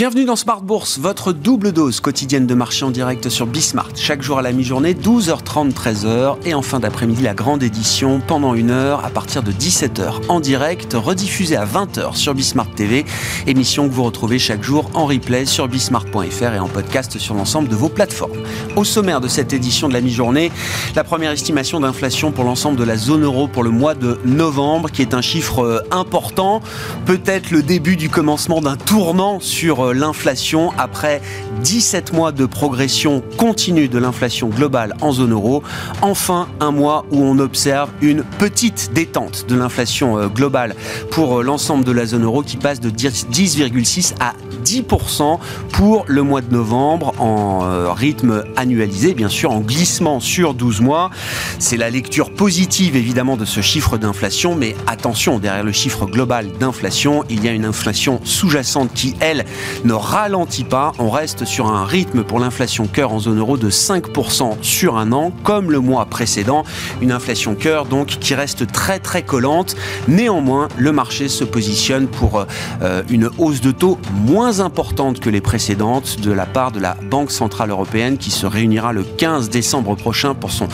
Bienvenue 0.00 0.24
dans 0.24 0.34
Smart 0.34 0.62
Bourse, 0.62 0.98
votre 0.98 1.34
double 1.34 1.72
dose 1.72 2.00
quotidienne 2.00 2.46
de 2.46 2.54
marché 2.54 2.86
en 2.86 2.90
direct 2.90 3.28
sur 3.28 3.46
Bismart. 3.46 3.90
Chaque 3.96 4.22
jour 4.22 4.38
à 4.38 4.42
la 4.42 4.50
mi-journée, 4.50 4.94
12h30, 4.94 5.74
13h. 5.74 6.38
Et 6.46 6.54
en 6.54 6.62
fin 6.62 6.80
d'après-midi, 6.80 7.20
la 7.20 7.34
grande 7.34 7.62
édition 7.62 8.22
pendant 8.26 8.54
une 8.54 8.70
heure 8.70 9.04
à 9.04 9.10
partir 9.10 9.42
de 9.42 9.52
17h 9.52 10.26
en 10.30 10.40
direct, 10.40 10.94
rediffusée 10.94 11.56
à 11.56 11.66
20h 11.66 12.14
sur 12.16 12.32
Bismart 12.32 12.70
TV. 12.74 13.04
Émission 13.46 13.90
que 13.90 13.92
vous 13.92 14.02
retrouvez 14.02 14.38
chaque 14.38 14.62
jour 14.62 14.90
en 14.94 15.04
replay 15.04 15.44
sur 15.44 15.68
bismart.fr 15.68 16.54
et 16.54 16.58
en 16.58 16.68
podcast 16.68 17.18
sur 17.18 17.34
l'ensemble 17.34 17.68
de 17.68 17.76
vos 17.76 17.90
plateformes. 17.90 18.40
Au 18.76 18.84
sommaire 18.84 19.20
de 19.20 19.28
cette 19.28 19.52
édition 19.52 19.86
de 19.86 19.92
la 19.92 20.00
mi-journée, 20.00 20.50
la 20.96 21.04
première 21.04 21.32
estimation 21.32 21.78
d'inflation 21.78 22.32
pour 22.32 22.44
l'ensemble 22.44 22.78
de 22.78 22.84
la 22.84 22.96
zone 22.96 23.24
euro 23.24 23.48
pour 23.48 23.64
le 23.64 23.70
mois 23.70 23.94
de 23.94 24.18
novembre, 24.24 24.90
qui 24.90 25.02
est 25.02 25.12
un 25.12 25.20
chiffre 25.20 25.62
euh, 25.62 25.80
important. 25.90 26.62
Peut-être 27.04 27.50
le 27.50 27.62
début 27.62 27.96
du 27.96 28.08
commencement 28.08 28.62
d'un 28.62 28.76
tournant 28.76 29.40
sur 29.40 29.89
l'inflation 29.92 30.72
après 30.78 31.20
17 31.62 32.12
mois 32.12 32.32
de 32.32 32.46
progression 32.46 33.22
continue 33.36 33.88
de 33.88 33.98
l'inflation 33.98 34.48
globale 34.48 34.94
en 35.00 35.12
zone 35.12 35.32
euro. 35.32 35.62
Enfin, 36.02 36.48
un 36.60 36.70
mois 36.70 37.04
où 37.10 37.22
on 37.22 37.38
observe 37.38 37.90
une 38.00 38.22
petite 38.22 38.92
détente 38.92 39.46
de 39.48 39.56
l'inflation 39.56 40.18
euh, 40.18 40.28
globale 40.28 40.74
pour 41.10 41.40
euh, 41.40 41.42
l'ensemble 41.42 41.84
de 41.84 41.92
la 41.92 42.06
zone 42.06 42.24
euro 42.24 42.42
qui 42.42 42.56
passe 42.56 42.80
de 42.80 42.90
10,6 42.90 44.14
à 44.20 44.34
10% 44.64 45.38
pour 45.72 46.04
le 46.06 46.22
mois 46.22 46.40
de 46.40 46.52
novembre 46.52 47.14
en 47.18 47.64
euh, 47.64 47.92
rythme 47.92 48.44
annualisé, 48.56 49.14
bien 49.14 49.28
sûr 49.28 49.50
en 49.50 49.60
glissement 49.60 50.20
sur 50.20 50.54
12 50.54 50.80
mois. 50.80 51.10
C'est 51.58 51.76
la 51.76 51.90
lecture 51.90 52.30
positive 52.32 52.96
évidemment 52.96 53.36
de 53.36 53.44
ce 53.44 53.60
chiffre 53.60 53.98
d'inflation, 53.98 54.54
mais 54.54 54.76
attention, 54.86 55.38
derrière 55.38 55.64
le 55.64 55.72
chiffre 55.72 56.06
global 56.06 56.50
d'inflation, 56.58 57.24
il 57.28 57.44
y 57.44 57.48
a 57.48 57.52
une 57.52 57.64
inflation 57.64 58.20
sous-jacente 58.24 58.92
qui, 58.94 59.14
elle, 59.20 59.44
ne 59.84 59.92
ralentit 59.92 60.64
pas. 60.64 60.92
On 60.98 61.10
reste 61.10 61.44
sur 61.44 61.66
un 61.68 61.84
rythme 61.84 62.22
pour 62.22 62.38
l'inflation 62.38 62.86
cœur 62.86 63.12
en 63.12 63.18
zone 63.18 63.38
euro 63.38 63.56
de 63.56 63.70
5% 63.70 64.56
sur 64.62 64.96
un 64.96 65.12
an, 65.12 65.32
comme 65.44 65.70
le 65.70 65.80
mois 65.80 66.06
précédent. 66.06 66.64
Une 67.00 67.12
inflation 67.12 67.54
cœur 67.54 67.86
donc 67.86 68.08
qui 68.08 68.34
reste 68.34 68.70
très 68.70 68.98
très 68.98 69.22
collante. 69.22 69.76
Néanmoins, 70.08 70.68
le 70.76 70.92
marché 70.92 71.28
se 71.28 71.44
positionne 71.44 72.06
pour 72.06 72.46
euh, 72.82 73.02
une 73.08 73.30
hausse 73.38 73.60
de 73.60 73.70
taux 73.70 73.98
moins 74.26 74.49
importante 74.58 75.20
que 75.20 75.30
les 75.30 75.40
précédentes 75.40 76.20
de 76.20 76.32
la 76.32 76.46
part 76.46 76.72
de 76.72 76.80
la 76.80 76.96
Banque 77.08 77.30
Centrale 77.30 77.70
Européenne 77.70 78.18
qui 78.18 78.32
se 78.32 78.46
réunira 78.46 78.92
le 78.92 79.04
15 79.04 79.48
décembre 79.48 79.94
prochain 79.94 80.34
pour 80.34 80.50
son 80.50 80.66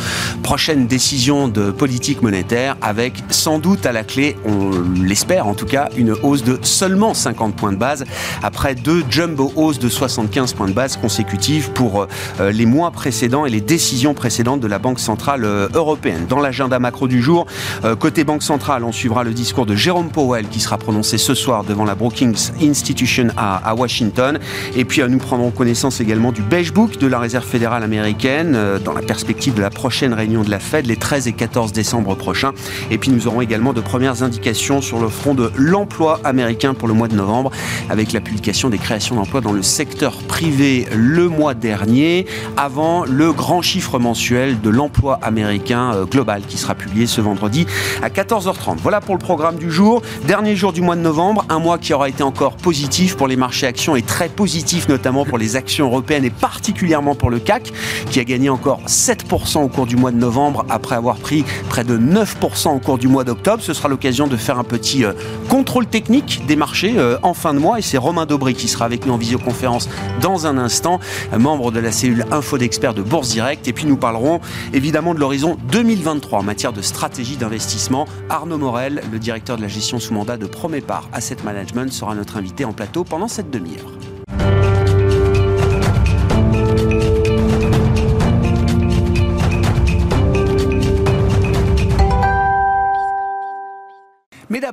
prochaine 0.43 0.87
décision 0.87 1.49
de 1.49 1.71
politique 1.71 2.23
monétaire 2.23 2.77
avec 2.81 3.13
sans 3.29 3.59
doute 3.59 3.85
à 3.85 3.93
la 3.93 4.05
clé, 4.05 4.37
on 4.47 4.71
l'espère 5.03 5.47
en 5.47 5.55
tout 5.55 5.67
cas, 5.67 5.91
une 5.97 6.13
hausse 6.23 6.43
de 6.43 6.59
seulement 6.63 7.13
50 7.13 7.55
points 7.55 7.73
de 7.73 7.77
base 7.77 8.05
après 8.43 8.75
deux 8.75 9.05
jumbo 9.11 9.53
hausse 9.57 9.79
de 9.79 9.91
75 9.91 10.55
points 10.55 10.69
de 10.69 10.73
base 10.73 10.97
consécutifs 10.97 11.69
pour 11.71 12.07
euh, 12.41 12.53
les 12.53 12.65
mois 12.65 12.91
précédents 12.93 13.45
et 13.45 13.51
les 13.51 13.61
décisions 13.61 14.15
précédentes 14.15 14.61
de 14.61 14.67
la 14.67 14.79
Banque 14.79 15.01
Centrale 15.01 15.45
euh, 15.45 15.69
Européenne. 15.75 16.27
Dans 16.29 16.41
l'agenda 16.41 16.79
macro 16.79 17.09
du 17.09 17.21
jour, 17.21 17.47
euh, 17.85 17.97
côté 17.97 18.25
Banque 18.25 18.43
Centrale, 18.43 18.85
on 18.85 18.93
suivra 18.93 19.25
le 19.25 19.33
discours 19.33 19.67
de 19.67 19.75
Jérôme 19.75 20.09
Powell 20.11 20.49
qui 20.49 20.61
sera 20.61 20.79
prononcé 20.79 21.19
ce 21.19 21.35
soir 21.35 21.65
devant 21.65 21.85
la 21.85 21.95
Brookings 21.95 22.53
Institution 22.63 23.29
à, 23.37 23.66
Washington. 23.75 24.39
Et 24.77 24.84
puis 24.84 25.03
nous 25.09 25.19
prendrons 25.19 25.50
connaissance 25.50 26.00
également 26.00 26.33
du 26.33 26.42
Beige 26.42 26.72
Book 26.72 26.98
de 26.98 27.06
la 27.06 27.19
Réserve 27.19 27.47
fédérale 27.47 27.83
américaine 27.83 28.58
dans 28.84 28.92
la 28.92 29.03
perspective 29.03 29.55
de 29.55 29.61
la 29.61 29.70
prochaine 29.70 30.14
réunion 30.14 30.42
de 30.42 30.50
la 30.50 30.58
Fed 30.58 30.86
les 30.86 30.96
13 30.96 31.29
et 31.29 31.33
14 31.33 31.73
décembre 31.73 32.14
prochains. 32.14 32.52
Et 32.91 32.98
puis 32.98 33.11
nous 33.11 33.27
aurons 33.27 33.41
également 33.41 33.73
de 33.73 33.80
premières 33.80 34.23
indications 34.23 34.80
sur 34.80 34.98
le 34.98 35.08
front 35.08 35.35
de 35.35 35.51
l'emploi 35.57 36.20
américain 36.24 36.74
pour 36.74 36.89
le 36.89 36.95
mois 36.95 37.08
de 37.08 37.14
novembre 37.14 37.51
avec 37.91 38.13
la 38.13 38.20
publication 38.20 38.70
des 38.70 38.79
création 38.86 39.17
d'emplois 39.17 39.41
dans 39.41 39.52
le 39.52 39.63
secteur 39.63 40.18
privé 40.29 40.86
le 40.95 41.29
mois 41.29 41.55
dernier, 41.55 42.27
avant 42.57 43.05
le 43.05 43.33
grand 43.33 43.62
chiffre 43.62 43.98
mensuel 43.98 44.61
de 44.61 44.70
l'emploi 44.70 45.18
américain 45.23 45.92
euh, 45.92 46.05
global 46.05 46.42
qui 46.46 46.57
sera 46.57 46.74
publié 46.74 47.07
ce 47.07 47.20
vendredi 47.20 47.67
à 48.02 48.11
14h30. 48.11 48.77
Voilà 48.80 49.01
pour 49.01 49.14
le 49.14 49.18
programme 49.18 49.57
du 49.57 49.70
jour. 49.73 50.02
Dernier 50.27 50.55
jour 50.55 50.73
du 50.73 50.83
mois 50.83 50.95
de 50.95 51.01
novembre, 51.01 51.45
un 51.48 51.58
mois 51.58 51.79
qui 51.79 51.92
aura 51.95 52.08
été 52.08 52.23
encore 52.23 52.57
positif 52.57 53.17
pour 53.17 53.27
les 53.27 53.36
marchés 53.36 53.55
actions 53.64 53.96
et 53.96 54.02
très 54.02 54.28
positif 54.28 54.89
notamment 54.89 55.24
pour 55.24 55.39
les 55.39 55.56
actions 55.56 55.86
européennes 55.86 56.24
et 56.24 56.30
particulièrement 56.30 57.14
pour 57.14 57.30
le 57.30 57.39
CAC 57.39 57.72
qui 58.11 58.20
a 58.20 58.24
gagné 58.24 58.48
encore 58.48 58.80
7% 58.86 59.62
au 59.62 59.68
cours 59.68 59.86
du 59.86 59.96
mois 59.96 60.11
de 60.11 60.17
novembre 60.17 60.64
après 60.68 60.96
avoir 60.96 61.17
pris 61.17 61.44
près 61.68 61.84
de 61.84 61.96
9% 61.96 62.68
au 62.68 62.78
cours 62.78 62.98
du 62.98 63.08
mois 63.08 63.24
d'octobre. 63.24 63.62
Ce 63.62 63.72
sera 63.72 63.89
l'occasion 63.89 64.27
de 64.27 64.36
faire 64.36 64.58
un 64.58 64.64
petit 64.64 65.05
euh, 65.05 65.12
contrôle 65.48 65.86
technique 65.86 66.42
des 66.46 66.56
marchés 66.56 66.94
euh, 66.96 67.18
en 67.22 67.34
fin 67.34 67.55
de 67.55 67.58
mois 67.58 67.78
et 67.78 67.83
c'est 67.83 67.98
Romain 67.98 68.27
Dobré 68.27 68.55
qui 68.55 68.68
sera 68.68 68.84
avec 68.84 69.06
nous 69.06 69.12
en 69.12 69.17
visioconférence 69.18 69.88
dans 70.20 70.46
un 70.46 70.58
instant, 70.58 71.00
membre 71.36 71.70
de 71.70 71.80
la 71.80 71.92
cellule 71.92 72.27
Info 72.30 72.58
d'experts 72.58 72.94
de 72.94 73.02
Bourse 73.02 73.28
Direct. 73.28 73.68
Et 73.68 73.73
puis 73.73 73.86
nous 73.86 73.96
parlerons 73.96 74.40
évidemment 74.73 75.14
de 75.14 75.20
l'horizon 75.20 75.56
2023 75.70 76.40
en 76.40 76.42
matière 76.42 76.73
de 76.73 76.83
stratégie 76.83 77.36
d'investissement. 77.36 78.06
Arnaud 78.28 78.58
Morel, 78.58 79.02
le 79.12 79.18
directeur 79.18 79.56
de 79.56 79.62
la 79.62 79.68
gestion 79.68 79.98
sous 79.98 80.14
mandat 80.14 80.36
de 80.36 80.46
Promépar 80.46 81.08
Asset 81.12 81.36
Management, 81.44 81.92
sera 81.92 82.14
notre 82.14 82.36
invité 82.36 82.64
en 82.64 82.73
plateau 82.73 83.05
pendant 83.05 83.28
cette 83.28 83.45
demi-heure. 83.51 83.90
Mais 84.01 84.05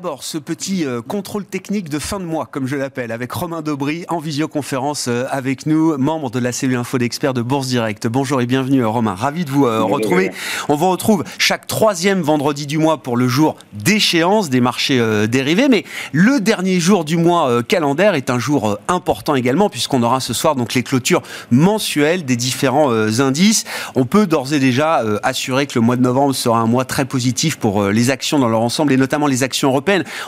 d'abord, 0.04 0.24
ce 0.26 0.38
petit 0.38 0.86
euh, 0.86 1.02
contrôle 1.02 1.46
technique 1.46 1.88
de 1.88 1.98
fin 1.98 2.20
de 2.20 2.26
mois, 2.26 2.46
comme 2.52 2.68
je 2.68 2.76
l'appelle, 2.76 3.10
avec 3.14 3.32
Romain 3.32 3.62
Dobry 3.62 4.04
en 4.10 4.20
visioconférence 4.20 5.06
euh, 5.08 5.24
avec 5.30 5.66
nous, 5.66 5.98
membre 5.98 6.30
de 6.30 6.40
la 6.40 6.52
cellule 6.52 6.76
info 6.76 6.98
d'experts 6.98 7.34
de 7.34 7.42
Bourse 7.42 7.68
Direct. 7.68 8.08
Bonjour 8.08 8.42
et 8.42 8.46
bienvenue 8.46 8.82
euh, 8.82 8.90
Romain, 8.90 9.16
ravi 9.16 9.46
de 9.46 9.50
vous 9.50 9.64
retrouver. 9.64 10.32
On 10.68 10.76
vous 10.76 10.90
retrouve 10.90 11.24
chaque 11.38 11.68
troisième 11.68 12.20
vendredi 12.20 12.68
du 12.68 12.80
mois 12.80 13.02
pour 13.02 13.16
le 13.16 13.30
jour 13.30 13.56
d'échéance 13.72 14.50
des 14.50 14.60
marchés 14.60 15.02
dérivés, 15.30 15.70
mais 15.70 15.86
le 16.12 16.42
dernier 16.42 16.82
jour 16.82 17.06
du 17.06 17.16
mois 17.16 17.64
calendaire 17.64 18.16
est 18.16 18.30
un 18.30 18.40
jour 18.40 18.78
important 18.90 19.36
également, 19.36 19.70
puisqu'on 19.70 20.04
aura 20.04 20.20
ce 20.20 20.34
soir 20.34 20.56
donc 20.56 20.74
les 20.74 20.84
clôtures 20.84 21.22
mensuelles 21.50 22.26
des 22.26 22.36
différents 22.36 22.92
indices. 22.92 23.64
On 23.96 24.04
peut 24.04 24.28
d'ores 24.28 24.54
et 24.54 24.60
déjà 24.60 25.02
assurer 25.24 25.66
que 25.66 25.76
le 25.76 25.82
mois 25.82 25.96
de 25.96 26.02
novembre 26.02 26.34
sera 26.34 26.60
un 26.60 26.68
mois 26.68 26.84
très 26.84 27.06
positif 27.06 27.58
pour 27.58 27.86
les 27.86 28.10
actions 28.10 28.40
dans 28.40 28.50
leur 28.50 28.62
ensemble, 28.62 28.92
et 28.92 28.98
notamment 28.98 29.28
les 29.28 29.44
actions 29.44 29.72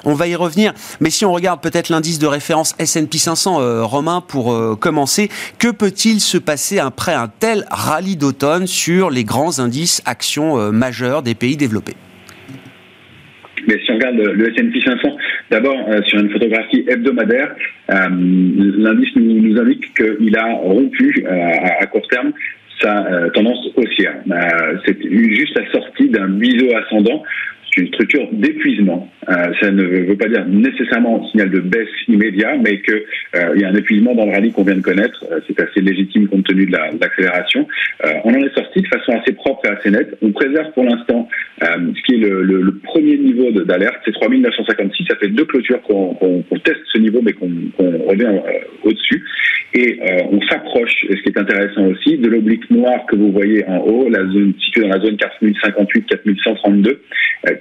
On 0.03 0.13
va 0.13 0.27
y 0.27 0.35
revenir. 0.35 0.73
Mais 1.01 1.09
si 1.09 1.25
on 1.25 1.33
regarde 1.33 1.61
peut-être 1.61 1.89
l'indice 1.89 2.19
de 2.19 2.27
référence 2.27 2.75
S&P 2.79 3.17
500, 3.17 3.61
euh, 3.61 3.83
Romain, 3.83 4.21
pour 4.21 4.53
euh, 4.53 4.75
commencer, 4.75 5.29
que 5.59 5.71
peut-il 5.71 6.19
se 6.19 6.37
passer 6.37 6.79
après 6.79 7.13
un 7.13 7.27
tel 7.27 7.65
rallye 7.71 8.17
d'automne 8.17 8.67
sur 8.67 9.09
les 9.09 9.23
grands 9.23 9.59
indices 9.59 10.01
actions 10.05 10.59
euh, 10.59 10.71
majeurs 10.71 11.23
des 11.23 11.35
pays 11.35 11.57
développés? 11.57 11.95
Mais 13.67 13.79
si 13.83 13.91
on 13.91 13.95
regarde 13.95 14.17
le 14.17 14.47
S&P 14.49 14.79
500, 14.85 15.17
d'abord 15.49 15.75
sur 16.05 16.19
une 16.19 16.29
photographie 16.29 16.85
hebdomadaire, 16.87 17.55
l'indice 17.89 19.09
nous, 19.15 19.59
indique 19.59 19.91
qu'il 19.95 20.37
a 20.37 20.53
rompu 20.53 21.25
à, 21.81 21.85
court 21.87 22.07
terme 22.09 22.31
sa 22.79 23.07
tendance 23.33 23.57
haussière. 23.75 24.17
c'est 24.85 24.97
juste 25.33 25.57
la 25.57 25.71
sortie 25.71 26.09
d'un 26.09 26.27
biseau 26.27 26.67
ascendant 26.75 27.23
une 27.77 27.87
structure 27.87 28.27
d'épuisement. 28.31 29.09
Euh, 29.29 29.33
ça 29.59 29.71
ne 29.71 29.83
veut 29.83 30.17
pas 30.17 30.27
dire 30.27 30.45
nécessairement 30.47 31.21
un 31.21 31.29
signal 31.31 31.49
de 31.49 31.59
baisse 31.59 31.89
immédiat, 32.07 32.55
mais 32.63 32.81
qu'il 32.81 33.03
euh, 33.35 33.57
y 33.57 33.63
a 33.63 33.69
un 33.69 33.75
épuisement 33.75 34.13
dans 34.15 34.25
le 34.25 34.31
rallye 34.31 34.51
qu'on 34.51 34.63
vient 34.63 34.75
de 34.75 34.81
connaître. 34.81 35.25
Euh, 35.31 35.39
c'est 35.47 35.59
assez 35.59 35.81
légitime 35.81 36.27
compte 36.27 36.45
tenu 36.45 36.65
de 36.65 36.71
l'accélération. 36.71 37.67
on 38.23 38.29
en 38.29 38.43
est 38.43 38.53
sorti 38.53 38.81
de 38.81 38.87
façon 38.87 39.13
assez 39.13 39.33
propre 39.33 39.65
et 39.65 39.69
assez 39.69 39.91
nette. 39.91 40.15
On 40.21 40.31
préserve 40.31 40.71
pour 40.73 40.83
l'instant 40.83 41.27
ce 41.61 42.01
qui 42.05 42.15
est 42.15 42.17
le, 42.17 42.79
premier 42.83 43.17
niveau 43.17 43.51
d'alerte, 43.51 43.97
c'est 44.05 44.11
3956. 44.11 45.05
Ça 45.09 45.15
fait 45.17 45.29
deux 45.29 45.45
clôtures 45.45 45.81
qu'on 45.81 46.43
teste 46.63 46.81
ce 46.93 46.99
niveau, 46.99 47.21
mais 47.21 47.33
qu'on 47.33 47.49
revient 48.07 48.29
au-dessus. 48.83 49.23
Et 49.73 49.99
on 50.31 50.41
s'approche, 50.47 51.05
ce 51.09 51.15
qui 51.21 51.29
est 51.29 51.37
intéressant 51.37 51.85
aussi, 51.87 52.17
de 52.17 52.29
l'oblique 52.29 52.69
noir 52.69 53.05
que 53.07 53.15
vous 53.15 53.31
voyez 53.31 53.65
en 53.67 53.77
haut, 53.79 54.09
la 54.09 54.25
zone 54.25 54.53
située 54.59 54.81
dans 54.81 54.89
la 54.89 54.99
zone 54.99 55.15
4058-4132, 55.15 56.97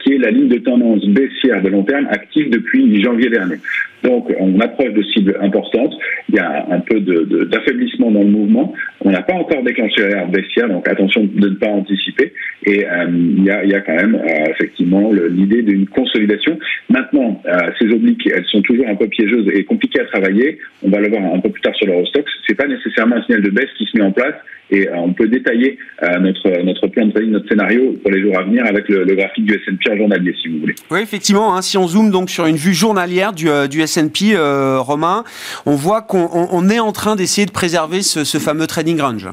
qui 0.05 0.13
est 0.13 0.19
la 0.19 0.31
ligne 0.31 0.49
de 0.49 0.59
tendance 0.59 1.05
baissière 1.07 1.63
de 1.63 1.69
long 1.69 1.83
terme 1.83 2.07
active 2.11 2.51
depuis 2.51 3.03
janvier 3.03 3.31
dernier. 3.31 3.57
Donc, 4.03 4.31
on 4.39 4.61
approche 4.61 4.93
de 4.93 5.03
cibles 5.03 5.37
importantes. 5.41 5.95
Il 6.29 6.35
y 6.35 6.39
a 6.39 6.67
un 6.71 6.81
peu 6.81 7.01
d'affaiblissement 7.01 8.11
dans 8.11 8.21
le 8.21 8.29
mouvement. 8.29 8.75
On 9.01 9.11
n'a 9.11 9.23
pas 9.23 9.33
encore 9.33 9.63
déclenché 9.63 10.03
l'alerte 10.03 10.31
baissière, 10.31 10.69
donc 10.69 10.87
attention 10.87 11.25
de 11.25 11.49
ne 11.49 11.55
pas 11.55 11.69
anticiper. 11.69 12.35
Et 12.67 12.85
il 13.09 13.45
y, 13.45 13.51
a, 13.51 13.65
y, 13.65 13.75
a, 13.75 13.81
quand 13.81 13.95
même 13.95 14.21
effectivement 14.51 15.11
l'idée 15.31 15.63
d'une 15.63 15.87
consolidation. 15.87 16.59
Maintenant, 16.91 17.43
ces 17.79 17.87
obliques, 17.87 18.27
elles 18.27 18.45
sont 18.45 18.61
toujours 18.61 18.89
un 18.89 18.95
peu 18.95 19.07
piégeuses 19.07 19.49
et 19.55 19.65
compliquées 19.65 20.01
à 20.01 20.05
travailler. 20.05 20.59
On 20.83 20.91
va 20.91 21.01
le 21.01 21.09
voir 21.09 21.23
un 21.33 21.41
peu 21.41 21.49
plus 21.49 21.63
tard 21.63 21.75
sur 21.75 21.87
l'Eurostox. 21.87 22.31
C'est 22.47 22.57
pas 22.57 22.67
nécessairement 22.67 23.17
un 23.17 23.23
signal 23.23 23.41
de 23.41 23.51
baisse 23.51 23.71
qui 23.79 23.87
se 23.87 23.97
met 23.97 24.05
en 24.05 24.13
place. 24.13 24.35
Et 24.71 24.89
on 24.95 25.13
peut 25.13 25.29
détailler 25.29 25.79
notre, 26.21 26.63
notre 26.63 26.87
plan 26.89 27.07
de 27.07 27.13
trading, 27.13 27.31
notre 27.31 27.49
scénario 27.49 27.95
pour 28.03 28.11
les 28.11 28.23
jours 28.23 28.39
à 28.39 28.43
venir 28.43 28.65
avec 28.67 28.89
le, 28.89 29.05
graphique 29.15 29.45
du 29.45 29.55
S&P 29.55 29.93
en 29.93 29.97
journalier, 29.97 30.35
si 30.41 30.49
vous 30.49 30.61
voulez. 30.61 30.75
Oui, 30.91 31.01
effectivement. 31.01 31.55
Hein, 31.55 31.63
si 31.63 31.77
on 31.77 31.87
zoome 31.87 32.11
donc 32.11 32.31
sur 32.31 32.47
une 32.47 32.57
vue 32.57 32.75
journalière 32.75 33.33
du, 33.33 33.47
du 33.71 33.81
S&P, 33.83 34.37
Romain, 34.79 35.25
on 35.67 35.77
voit 35.77 36.03
qu'on 36.03 36.69
est 36.69 36.81
en 36.81 36.93
train 36.93 37.15
d'essayer 37.15 37.47
de 37.47 37.53
préserver 37.53 38.03
ce, 38.03 38.39
fameux 38.39 38.67
trading 38.67 39.01
range. 39.01 39.29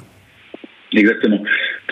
Exactement. 0.94 1.42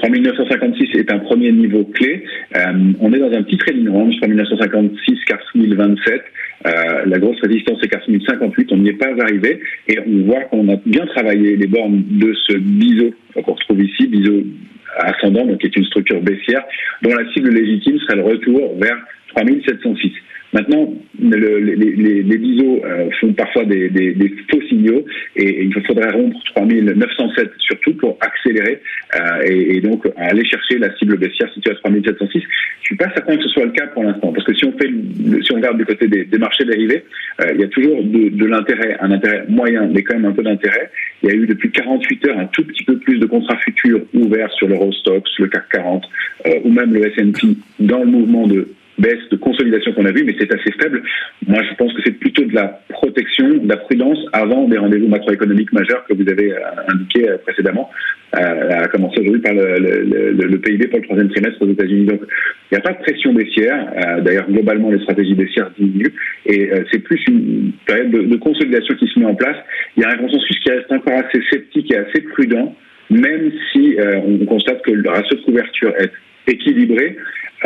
3956 0.01 1.00
est 1.00 1.12
un 1.12 1.19
premier 1.19 1.51
niveau 1.51 1.84
clé. 1.84 2.24
Euh, 2.56 2.94
on 3.00 3.13
est 3.13 3.19
dans 3.19 3.31
un 3.31 3.44
petit 3.44 3.57
trading 3.57 3.90
range, 3.90 4.16
3956, 4.22 5.25
4027. 5.25 6.24
Euh, 6.66 6.72
la 7.06 7.19
grosse 7.19 7.40
résistance 7.42 7.80
est 7.84 7.88
4058, 7.88 8.72
on 8.72 8.78
n'y 8.78 8.90
est 8.90 8.94
pas 8.94 9.12
arrivé. 9.22 9.60
Et 9.88 10.00
on 10.00 10.25
voit 10.25 10.42
qu'on 10.46 10.68
a 10.69 10.75
bien 10.86 11.06
travaillé 11.07 11.56
les 11.56 11.68
bornes 11.68 12.04
de 12.10 12.34
ce 12.48 12.57
biseau 12.57 13.13
qu'on 13.36 13.54
retrouve 13.54 13.84
ici, 13.84 14.07
biseau 14.07 14.44
ascendant, 14.98 15.46
donc 15.46 15.60
qui 15.60 15.68
est 15.68 15.75
une 15.75 15.86
structure 15.86 16.22
baissière, 16.22 16.63
dont 17.01 17.13
la 17.13 17.30
cible 17.31 17.50
légitime 17.50 18.00
serait 18.00 18.18
le 18.18 18.24
retour 18.24 18.75
vers 18.80 18.98
3706. 19.36 20.12
Maintenant, 20.54 20.92
le, 21.22 21.60
les, 21.60 21.75
les, 21.75 22.24
les 22.24 22.40
euh, 22.84 23.10
font 23.19 23.34
parfois 23.34 23.66
des, 23.66 23.90
des, 23.90 24.13
des, 24.13 24.34
faux 24.50 24.62
signaux 24.68 25.06
et, 25.36 25.63
il 25.63 25.74
faudrait 25.86 26.12
rompre 26.12 26.38
3907 26.56 27.51
surtout 27.60 27.94
pour 27.96 28.18
accélérer 28.22 28.81
euh, 29.16 29.42
et, 29.46 29.78
et, 29.78 29.81
donc 29.81 30.07
aller 30.18 30.44
chercher 30.46 30.80
la 30.80 30.96
cible 30.98 31.18
baissière 31.18 31.51
située 31.54 31.72
à 31.72 31.75
3706. 31.75 32.42
Je 32.81 32.86
suis 32.86 32.96
pas 32.96 33.10
certain 33.13 33.38
que 33.38 33.44
ce 33.44 33.50
soit 33.50 33.66
le 33.66 33.72
cas 33.72 33.88
pour 33.88 34.04
l'instant 34.04 34.34
parce 34.34 34.46
que 34.46 34.56
si 34.56 34.66
on 34.66 34.72
fait, 34.72 34.90
si 35.44 35.51
on 35.51 35.56
regarde 35.56 35.78
du 35.78 35.86
côté 35.86 36.07
des, 36.07 36.25
des 36.25 36.38
marchés 36.38 36.66
dérivés, 36.66 37.04
euh, 37.42 37.51
il 37.54 37.62
y 37.62 37.63
a 37.63 37.68
toujours 37.68 38.04
de, 38.04 38.30
de 38.30 38.46
l'intérêt, 38.46 38.98
un 39.01 39.12
intérêt 39.12 39.46
moyen, 39.50 39.88
mais 39.94 40.01
quand 40.01 40.16
même 40.16 40.25
un 40.25 40.34
peu 40.34 40.44
d'intérêt. 40.44 40.90
Il 41.22 41.30
y 41.30 41.31
a 41.31 41.36
eu 41.36 41.46
depuis 41.46 41.69
48 41.72 42.28
heures 42.28 42.40
un 42.40 42.48
tout 42.48 42.63
petit 42.63 42.84
peu 42.84 42.98
plus 42.98 43.19
de 43.19 43.25
contrats 43.25 43.57
futurs 43.57 44.01
ouverts 44.13 44.51
sur 44.54 44.68
l'Eurostox, 44.68 45.30
le 45.38 45.48
CAC 45.48 45.69
40 45.69 46.04
euh, 46.48 46.50
ou 46.63 46.72
même 46.72 46.94
le 46.94 47.06
S&P 47.06 47.56
dans 47.80 48.00
le 48.00 48.07
mouvement 48.07 48.48
de 48.48 48.68
baisse 49.00 49.30
de 49.31 49.38
consolidation 49.38 49.94
qu'on 49.94 50.06
a 50.06 50.12
vu, 50.12 50.24
mais 50.24 50.36
c'est 50.40 50.54
assez 50.54 50.72
faible. 50.81 51.01
Moi, 51.48 51.62
je 51.69 51.75
pense 51.75 51.94
que 51.94 52.01
c'est 52.06 52.19
plutôt 52.19 52.44
de 52.44 52.54
la 52.54 52.81
protection, 52.90 53.50
de 53.50 53.68
la 53.68 53.78
prudence 53.78 54.19
avant 54.34 54.68
des 54.68 54.78
rendez-vous 54.78 55.07
macroéconomiques 55.07 55.72
majeurs 55.74 56.06
que 56.07 56.13
vous 56.13 56.30
avez 56.30 56.51
euh, 56.51 56.60
indiqués 56.88 57.30
euh, 57.30 57.38
précédemment, 57.38 57.90
euh, 58.36 58.84
à 58.84 58.88
commencer 58.88 59.22
aujourd'hui 59.22 59.42
par 59.42 59.54
le, 59.54 60.57
PIB 60.57 60.88
pour 60.88 61.00
le 61.00 61.06
troisième 61.06 61.30
trimestre 61.30 61.62
aux 61.62 61.69
États-Unis. 61.69 62.06
Donc, 62.06 62.22
il 62.72 62.75
n'y 62.75 62.78
a 62.78 62.81
pas 62.81 62.94
de 62.94 63.00
pression 63.00 63.34
baissière. 63.34 64.22
D'ailleurs, 64.22 64.48
globalement, 64.50 64.92
les 64.92 65.00
stratégies 65.00 65.34
baissières 65.34 65.72
diminuent 65.78 66.13
et 66.46 66.69
c'est 66.92 67.00
plus 67.00 67.19
une 67.28 67.72
période 67.86 68.12
de, 68.12 68.22
de 68.22 68.36
consolidation 68.38 68.94
qui 68.96 69.07
se 69.07 69.19
met 69.19 69.25
en 69.25 69.36
place. 69.36 69.57
Il 69.98 70.04
y 70.04 70.06
a 70.06 70.10
un 70.10 70.18
consensus 70.18 70.60
qui 70.60 70.69
reste 70.69 70.92
encore 70.92 71.13
assez 71.13 71.42
sceptique 71.50 71.92
et 71.92 71.98
assez 71.98 72.22
prudent, 72.22 72.75
même 73.10 73.51
si 73.72 73.98
on 74.25 74.46
constate 74.46 74.84
que 74.84 74.92
le 74.92 75.10
ratio 75.10 75.38
de 75.38 75.42
couverture 75.42 75.94
est 75.98 76.12
équilibré 76.51 77.18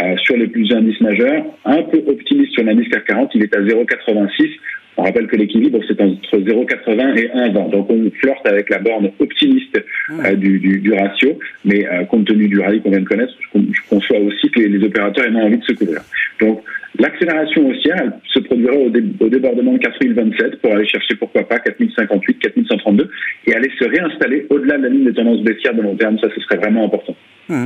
euh, 0.01 0.17
sur 0.17 0.35
les 0.37 0.47
plus 0.47 0.73
indices 0.73 0.99
majeurs, 1.01 1.45
un 1.65 1.83
peu 1.83 2.01
optimiste 2.07 2.53
sur 2.53 2.63
l'indice 2.63 2.89
CAC 2.89 3.05
40, 3.05 3.31
il 3.35 3.43
est 3.43 3.55
à 3.55 3.61
0,86. 3.61 4.49
On 4.97 5.03
rappelle 5.03 5.27
que 5.27 5.35
l'équilibre, 5.35 5.79
c'est 5.87 5.99
entre 6.01 6.37
0,80 6.37 7.17
et 7.17 7.27
1,20. 7.29 7.71
Donc 7.71 7.89
on 7.89 8.11
flirte 8.11 8.45
avec 8.47 8.69
la 8.69 8.79
borne 8.79 9.11
optimiste 9.19 9.83
euh, 10.11 10.35
du, 10.35 10.59
du, 10.59 10.79
du, 10.79 10.93
ratio, 10.93 11.37
mais 11.65 11.87
euh, 11.87 12.05
compte 12.05 12.25
tenu 12.25 12.47
du 12.47 12.59
rallye 12.59 12.81
qu'on 12.81 12.91
vient 12.91 13.01
de 13.01 13.07
connaître, 13.07 13.33
je, 13.53 13.59
conçois 13.89 14.19
aussi 14.19 14.49
que 14.49 14.59
les, 14.59 14.69
les 14.69 14.85
opérateurs 14.85 15.25
aient 15.25 15.41
envie 15.41 15.57
de 15.57 15.63
se 15.63 15.73
couvrir. 15.73 16.01
Donc 16.39 16.61
l'accélération 16.99 17.67
haussière, 17.67 17.97
elle 17.99 18.13
se 18.25 18.39
produira 18.39 18.75
au, 18.75 18.87
au, 18.87 19.29
débordement 19.29 19.73
de 19.73 19.79
4027 19.79 20.61
pour 20.61 20.73
aller 20.73 20.87
chercher 20.87 21.15
pourquoi 21.15 21.43
pas 21.47 21.59
4058, 21.59 22.39
4132 22.39 23.09
et 23.47 23.55
aller 23.55 23.71
se 23.79 23.85
réinstaller 23.85 24.45
au-delà 24.49 24.77
de 24.77 24.83
la 24.83 24.89
ligne 24.89 25.05
de 25.05 25.11
tendance 25.11 25.41
baissière 25.41 25.73
de 25.73 25.81
long 25.81 25.95
terme. 25.95 26.19
Ça, 26.19 26.27
ce 26.35 26.41
serait 26.41 26.57
vraiment 26.57 26.85
important. 26.85 27.15
Mmh. 27.49 27.65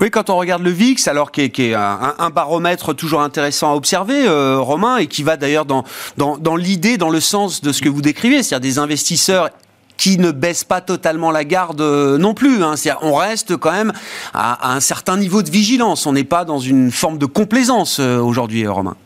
Oui, 0.00 0.10
quand 0.10 0.30
on 0.30 0.36
regarde 0.36 0.62
le 0.62 0.70
VIX, 0.70 1.06
alors 1.08 1.30
qui 1.30 1.42
est, 1.42 1.74
un, 1.74 2.30
baromètre 2.30 2.94
toujours 2.94 3.22
intéressant 3.22 3.72
à 3.72 3.74
observer, 3.74 4.26
euh, 4.26 4.58
Romain, 4.58 4.98
et 4.98 5.06
qui 5.06 5.22
va 5.22 5.36
d'ailleurs 5.36 5.64
dans, 5.64 5.84
dans, 6.16 6.56
l'idée, 6.56 6.96
dans 6.96 7.10
le 7.10 7.20
sens 7.20 7.60
de 7.60 7.72
ce 7.72 7.82
que 7.82 7.88
vous 7.88 8.02
décrivez, 8.02 8.42
c'est-à-dire 8.42 8.60
des 8.60 8.78
investisseurs 8.78 9.50
qui 9.96 10.18
ne 10.18 10.32
baissent 10.32 10.64
pas 10.64 10.80
totalement 10.80 11.30
la 11.30 11.44
garde 11.44 11.80
euh, 11.80 12.18
non 12.18 12.34
plus. 12.34 12.64
Hein. 12.64 12.74
On 13.02 13.14
reste 13.14 13.56
quand 13.56 13.72
même 13.72 13.92
à, 14.34 14.74
un 14.74 14.80
certain 14.80 15.16
niveau 15.16 15.42
de 15.42 15.50
vigilance. 15.50 16.06
On 16.06 16.12
n'est 16.12 16.24
pas 16.24 16.44
dans 16.44 16.58
une 16.58 16.90
forme 16.90 17.18
de 17.18 17.26
complaisance 17.26 18.00
euh, 18.00 18.18
aujourd'hui, 18.18 18.66
Romain. 18.66 18.96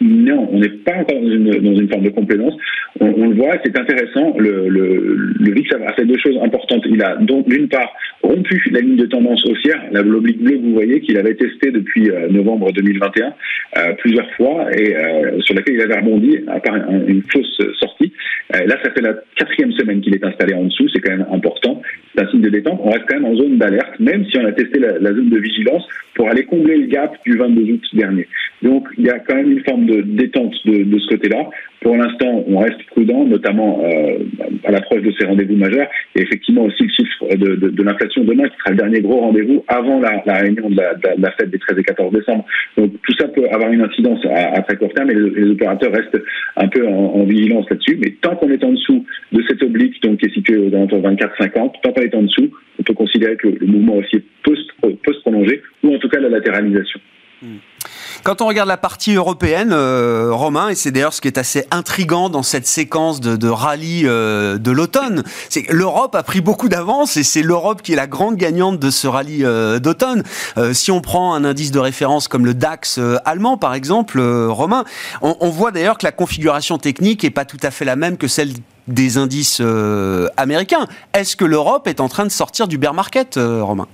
Non, 0.00 0.48
on 0.49 0.49
n'est 0.60 0.68
pas 0.68 0.94
encore 0.94 1.20
dans 1.20 1.30
une, 1.30 1.50
dans 1.50 1.74
une, 1.74 1.88
forme 1.88 2.04
de 2.04 2.10
complaisance. 2.10 2.54
On, 3.00 3.28
le 3.28 3.34
voit, 3.34 3.56
c'est 3.64 3.76
intéressant. 3.78 4.34
Le, 4.38 4.68
le, 4.68 5.14
le 5.38 5.52
VIX 5.52 5.68
a 5.86 5.92
fait 5.94 6.04
deux 6.04 6.18
choses 6.18 6.38
importantes. 6.42 6.82
Il 6.86 7.02
a 7.02 7.16
donc 7.16 7.48
d'une 7.48 7.68
part 7.68 7.92
rompu 8.22 8.62
la 8.70 8.80
ligne 8.80 8.96
de 8.96 9.06
tendance 9.06 9.44
haussière, 9.46 9.80
l'oblique 9.92 10.42
bleue, 10.42 10.58
vous 10.58 10.74
voyez, 10.74 11.00
qu'il 11.00 11.18
avait 11.18 11.34
testé 11.34 11.70
depuis 11.70 12.10
euh, 12.10 12.28
novembre 12.28 12.72
2021 12.72 13.32
euh, 13.78 13.92
plusieurs 13.98 14.30
fois 14.34 14.66
et 14.76 14.94
euh, 14.94 15.40
sur 15.40 15.54
laquelle 15.54 15.74
il 15.74 15.80
avait 15.80 16.00
rebondi 16.00 16.38
à 16.48 16.60
part 16.60 16.76
une 16.76 17.22
fausse 17.32 17.60
sortie. 17.78 18.12
Là, 18.52 18.76
ça 18.82 18.90
fait 18.90 19.00
la 19.00 19.14
quatrième 19.36 19.72
semaine 19.72 20.00
qu'il 20.00 20.14
est 20.14 20.24
installé 20.24 20.54
en 20.54 20.64
dessous, 20.64 20.88
c'est 20.88 21.00
quand 21.00 21.12
même 21.12 21.26
important. 21.30 21.80
C'est 22.14 22.24
un 22.24 22.30
signe 22.30 22.40
de 22.40 22.48
détente. 22.48 22.80
On 22.82 22.90
reste 22.90 23.04
quand 23.08 23.20
même 23.20 23.26
en 23.26 23.36
zone 23.36 23.58
d'alerte, 23.58 24.00
même 24.00 24.26
si 24.26 24.38
on 24.38 24.44
a 24.44 24.52
testé 24.52 24.80
la, 24.80 24.98
la, 24.98 25.12
zone 25.12 25.30
de 25.30 25.38
vigilance 25.38 25.86
pour 26.14 26.28
aller 26.28 26.42
combler 26.44 26.76
le 26.78 26.86
gap 26.86 27.14
du 27.24 27.36
22 27.36 27.72
août 27.72 27.82
dernier. 27.92 28.26
Donc, 28.62 28.88
il 28.98 29.06
y 29.06 29.10
a 29.10 29.20
quand 29.20 29.36
même 29.36 29.52
une 29.52 29.64
forme 29.64 29.86
de 29.86 30.02
détente 30.02 30.49
de, 30.64 30.98
ce 30.98 31.08
côté-là. 31.08 31.48
Pour 31.80 31.96
l'instant, 31.96 32.44
on 32.46 32.58
reste 32.58 32.82
prudent, 32.86 33.24
notamment 33.24 33.82
euh, 33.84 34.18
à 34.64 34.70
l'approche 34.70 35.02
de 35.02 35.12
ces 35.18 35.26
rendez-vous 35.26 35.56
majeurs. 35.56 35.88
Et 36.14 36.22
effectivement 36.22 36.64
aussi 36.64 36.82
le 36.82 36.88
chiffre 36.88 37.36
de, 37.36 37.82
l'inflation 37.82 38.24
demain, 38.24 38.48
qui 38.48 38.56
sera 38.58 38.70
le 38.70 38.76
dernier 38.76 39.00
gros 39.00 39.20
rendez-vous 39.20 39.64
avant 39.68 40.00
la, 40.00 40.34
réunion 40.34 40.68
de 40.68 40.76
la, 40.76 41.30
fête 41.32 41.50
des 41.50 41.58
13 41.58 41.78
et 41.78 41.82
14 41.82 42.12
décembre. 42.12 42.44
Donc 42.76 42.92
tout 43.02 43.14
ça 43.18 43.28
peut 43.28 43.48
avoir 43.50 43.70
une 43.72 43.82
incidence 43.82 44.24
à, 44.26 44.60
très 44.62 44.76
court 44.76 44.92
terme 44.92 45.10
et 45.10 45.14
les, 45.14 45.50
opérateurs 45.50 45.92
restent 45.92 46.22
un 46.56 46.68
peu 46.68 46.86
en, 46.86 47.24
vigilance 47.24 47.68
là-dessus. 47.70 47.98
Mais 48.02 48.10
tant 48.20 48.36
qu'on 48.36 48.50
est 48.50 48.62
en 48.64 48.72
dessous 48.72 49.04
de 49.32 49.42
cette 49.48 49.62
oblique, 49.62 50.02
donc 50.02 50.18
qui 50.18 50.26
est 50.26 50.34
située 50.34 50.58
aux 50.58 50.68
alentours 50.68 51.00
24-50, 51.00 51.72
tant 51.82 51.92
qu'on 51.92 52.02
est 52.02 52.14
en 52.14 52.22
dessous, 52.22 52.50
on 52.78 52.82
peut 52.82 52.94
considérer 52.94 53.36
que 53.36 53.48
le, 53.48 53.66
mouvement 53.66 53.96
aussi 53.96 54.22
peut, 54.42 54.56
peut 54.82 55.12
se 55.12 55.20
prolonger, 55.20 55.62
ou 55.82 55.94
en 55.94 55.98
tout 55.98 56.08
cas 56.08 56.20
la 56.20 56.28
latéralisation. 56.28 57.00
Hmm. 57.42 57.56
Quand 58.22 58.42
on 58.42 58.46
regarde 58.46 58.68
la 58.68 58.76
partie 58.76 59.14
européenne, 59.14 59.70
euh, 59.72 60.28
Romain, 60.30 60.68
et 60.68 60.74
c'est 60.74 60.90
d'ailleurs 60.90 61.14
ce 61.14 61.22
qui 61.22 61.28
est 61.28 61.38
assez 61.38 61.66
intrigant 61.70 62.28
dans 62.28 62.42
cette 62.42 62.66
séquence 62.66 63.20
de, 63.20 63.48
rallye 63.48 64.02
euh, 64.04 64.58
de 64.58 64.70
l'automne, 64.70 65.24
c'est 65.48 65.62
que 65.62 65.72
l'Europe 65.72 66.14
a 66.14 66.22
pris 66.22 66.42
beaucoup 66.42 66.68
d'avance 66.68 67.16
et 67.16 67.22
c'est 67.22 67.40
l'Europe 67.40 67.80
qui 67.80 67.94
est 67.94 67.96
la 67.96 68.06
grande 68.06 68.36
gagnante 68.36 68.78
de 68.78 68.90
ce 68.90 69.06
rallye 69.06 69.42
euh, 69.44 69.78
d'automne. 69.78 70.22
Si 70.72 70.90
on 70.90 71.00
prend 71.00 71.34
un 71.34 71.44
indice 71.44 71.70
de 71.70 71.78
référence 71.78 72.28
comme 72.28 72.44
le 72.44 72.52
DAX 72.52 73.00
allemand, 73.24 73.56
par 73.56 73.72
exemple, 73.72 74.20
Romain, 74.20 74.84
on, 75.22 75.48
voit 75.48 75.70
d'ailleurs 75.70 75.96
que 75.96 76.04
la 76.04 76.12
configuration 76.12 76.76
technique 76.78 77.24
est 77.24 77.30
pas 77.30 77.44
tout 77.44 77.58
à 77.62 77.70
fait 77.70 77.84
la 77.84 77.96
même 77.96 78.18
que 78.18 78.28
celle 78.28 78.52
des 78.88 79.16
indices 79.16 79.62
américains. 80.36 80.86
Est-ce 81.14 81.36
que 81.36 81.44
l'Europe 81.44 81.88
est 81.88 82.00
en 82.00 82.08
train 82.08 82.26
de 82.26 82.30
sortir 82.30 82.68
du 82.68 82.78
bear 82.78 82.94
market, 82.94 83.38
Romain? 83.38 83.86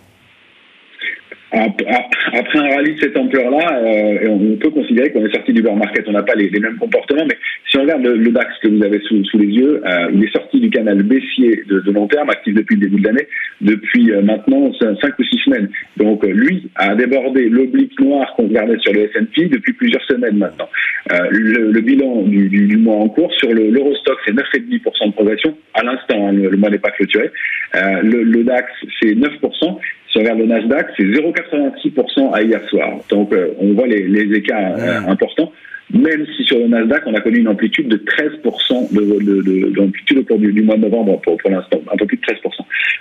Après 1.52 2.58
un 2.58 2.74
rallye 2.74 2.94
de 2.94 3.00
cette 3.00 3.16
ampleur-là, 3.16 3.78
euh, 3.78 4.28
on 4.28 4.56
peut 4.56 4.70
considérer 4.70 5.12
qu'on 5.12 5.24
est 5.24 5.32
sorti 5.32 5.52
du 5.52 5.62
bear 5.62 5.76
market. 5.76 6.04
On 6.08 6.12
n'a 6.12 6.22
pas 6.22 6.34
les, 6.34 6.50
mêmes 6.58 6.76
comportements, 6.76 7.24
mais 7.24 7.36
si 7.70 7.78
on 7.78 7.82
regarde 7.82 8.04
le, 8.04 8.16
le 8.16 8.30
DAX 8.32 8.48
que 8.62 8.68
vous 8.68 8.84
avez 8.84 9.00
sous, 9.00 9.22
les 9.38 9.46
yeux, 9.46 9.80
euh, 9.86 10.10
il 10.12 10.24
est 10.24 10.32
sorti 10.32 10.60
du 10.60 10.70
canal 10.70 11.02
baissier 11.02 11.62
de, 11.68 11.82
long 11.92 12.08
terme, 12.08 12.30
actif 12.30 12.54
depuis 12.54 12.74
le 12.74 12.88
début 12.88 13.00
de 13.00 13.06
l'année, 13.06 13.28
depuis 13.60 14.10
euh, 14.10 14.22
maintenant 14.22 14.72
5 14.80 15.18
ou 15.18 15.22
6 15.22 15.38
semaines. 15.44 15.68
Donc 15.96 16.24
euh, 16.24 16.32
lui 16.32 16.68
a 16.74 16.94
débordé 16.96 17.48
l'oblique 17.48 17.98
noir 18.00 18.34
qu'on 18.36 18.48
regardait 18.48 18.78
sur 18.80 18.92
le 18.92 19.04
S&P 19.04 19.46
depuis 19.46 19.72
plusieurs 19.74 20.02
semaines 20.04 20.36
maintenant. 20.36 20.68
Euh, 21.12 21.28
le, 21.30 21.70
le, 21.70 21.80
bilan 21.80 22.22
du, 22.22 22.48
du, 22.48 22.66
du, 22.66 22.76
mois 22.76 22.96
en 22.96 23.08
cours 23.08 23.32
sur 23.34 23.52
l'Eurostock, 23.52 24.18
c'est 24.26 24.32
9,5% 24.32 25.06
de 25.06 25.12
progression. 25.12 25.56
À 25.74 25.84
l'instant, 25.84 26.28
hein, 26.28 26.32
le, 26.32 26.50
le, 26.50 26.56
mois 26.56 26.70
n'est 26.70 26.78
pas 26.78 26.90
clôturé. 26.90 27.30
le, 27.74 28.22
le 28.24 28.42
DAX, 28.42 28.66
c'est 29.00 29.14
9% 29.14 29.78
on 30.16 30.20
regarde 30.20 30.38
le 30.38 30.46
Nasdaq, 30.46 30.88
c'est 30.96 31.04
0,86% 31.04 32.32
à 32.32 32.42
hier 32.42 32.60
soir. 32.68 32.88
Donc 33.10 33.32
euh, 33.32 33.54
on 33.60 33.74
voit 33.74 33.86
les, 33.86 34.06
les 34.08 34.36
écarts 34.36 34.74
euh, 34.78 35.00
importants. 35.06 35.52
Même 35.92 36.26
si 36.36 36.44
sur 36.44 36.58
le 36.58 36.66
Nasdaq, 36.66 37.02
on 37.06 37.14
a 37.14 37.20
connu 37.20 37.38
une 37.38 37.48
amplitude 37.48 37.88
de 37.88 37.96
13% 37.96 38.92
d'amplitude 39.72 40.16
de, 40.16 40.20
de, 40.20 40.20
au 40.20 40.24
cours 40.24 40.38
du, 40.38 40.52
du, 40.52 40.62
mois 40.62 40.76
de 40.76 40.82
novembre 40.82 41.20
pour, 41.20 41.36
pour 41.36 41.50
l'instant, 41.50 41.80
un 41.92 41.96
peu 41.96 42.06
plus 42.06 42.16
de 42.16 42.22
13%. 42.22 42.38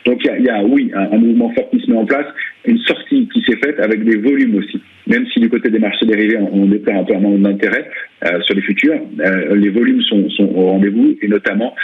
Donc 0.05 0.23
il 0.23 0.27
y 0.27 0.29
a, 0.29 0.39
y 0.39 0.49
a 0.49 0.63
oui, 0.63 0.91
un, 0.93 1.17
mouvement 1.17 1.51
fort 1.53 1.67
qui 1.71 1.79
se 1.79 1.89
met 1.89 1.97
en 1.97 2.05
place, 2.05 2.27
une 2.65 2.77
sortie 2.79 3.27
qui 3.33 3.41
s'est 3.41 3.57
faite 3.57 3.79
avec 3.79 4.03
des 4.03 4.17
volumes 4.17 4.57
aussi. 4.57 4.79
Même 5.07 5.25
si 5.33 5.39
du 5.39 5.49
côté 5.49 5.69
des 5.69 5.79
marchés 5.79 6.05
dérivés, 6.05 6.37
on, 6.37 6.63
on 6.63 6.65
déplore 6.67 6.97
un 6.97 7.03
peu 7.03 7.15
un 7.15 7.19
manque 7.19 7.41
d'intérêt, 7.41 7.89
sur 8.43 8.55
les 8.55 8.61
futurs. 8.61 8.99
les 9.53 9.69
volumes 9.69 10.01
sont, 10.01 10.29
sont 10.31 10.49
au 10.55 10.65
rendez-vous 10.67 11.15
et 11.21 11.27
notamment 11.27 11.75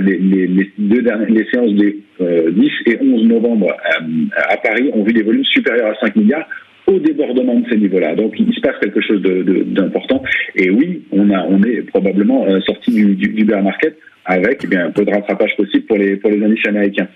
les, 0.00 0.18
les, 0.18 0.46
les, 0.48 0.72
deux 0.76 1.02
dernières 1.02 1.30
les 1.30 1.46
séances 1.52 1.72
des 1.74 2.00
10 2.20 2.70
et 2.86 2.98
11 3.00 3.24
novembre 3.26 3.76
à 4.48 4.56
Paris 4.56 4.90
ont 4.92 5.04
vu 5.04 5.12
des 5.12 5.22
volumes 5.22 5.44
supérieurs 5.44 5.90
à 5.96 6.00
5 6.00 6.16
milliards 6.16 6.48
au 6.86 6.98
débordement 6.98 7.60
de 7.60 7.66
ces 7.70 7.76
niveaux-là. 7.76 8.14
Donc 8.14 8.34
il 8.38 8.52
se 8.54 8.60
passe 8.60 8.78
quelque 8.80 9.00
chose 9.00 9.22
d'important. 9.22 10.22
Et 10.54 10.70
oui, 10.70 11.02
on, 11.12 11.30
a, 11.30 11.44
on 11.48 11.62
est 11.62 11.82
probablement 11.82 12.46
sorti 12.60 12.92
du, 12.92 13.14
du, 13.14 13.28
du 13.28 13.44
bear 13.44 13.62
market 13.62 13.96
avec 14.26 14.60
eh 14.64 14.66
bien, 14.66 14.86
un 14.86 14.90
peu 14.90 15.04
de 15.04 15.10
rattrapage 15.10 15.54
possible 15.56 15.84
pour 15.84 15.98
les, 15.98 16.16
pour 16.16 16.30
les 16.30 16.42
indices 16.42 16.66
américains. 16.66 17.08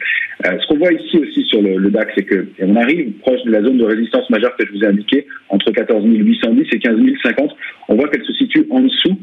Euh, 0.46 0.58
ce 0.60 0.66
qu'on 0.68 0.78
voit 0.78 0.92
ici 0.92 1.16
aussi 1.16 1.42
sur 1.44 1.62
le, 1.62 1.76
le 1.76 1.90
DAX, 1.90 2.12
c'est 2.14 2.25
qu'on 2.25 2.76
arrive 2.76 3.12
proche 3.20 3.42
de 3.44 3.50
la 3.50 3.62
zone 3.62 3.78
de 3.78 3.84
résistance 3.84 4.28
majeure 4.30 4.54
que 4.56 4.66
je 4.66 4.72
vous 4.72 4.84
ai 4.84 4.88
indiquée, 4.88 5.26
entre 5.48 5.70
14 5.70 6.04
810 6.04 6.66
et 6.72 6.78
15 6.78 6.96
050. 7.22 7.56
On 7.88 7.96
voit 7.96 8.08
qu'elle 8.08 8.25
se 8.25 8.32
situe 8.34 8.66
en 8.70 8.80
dessous 8.80 9.18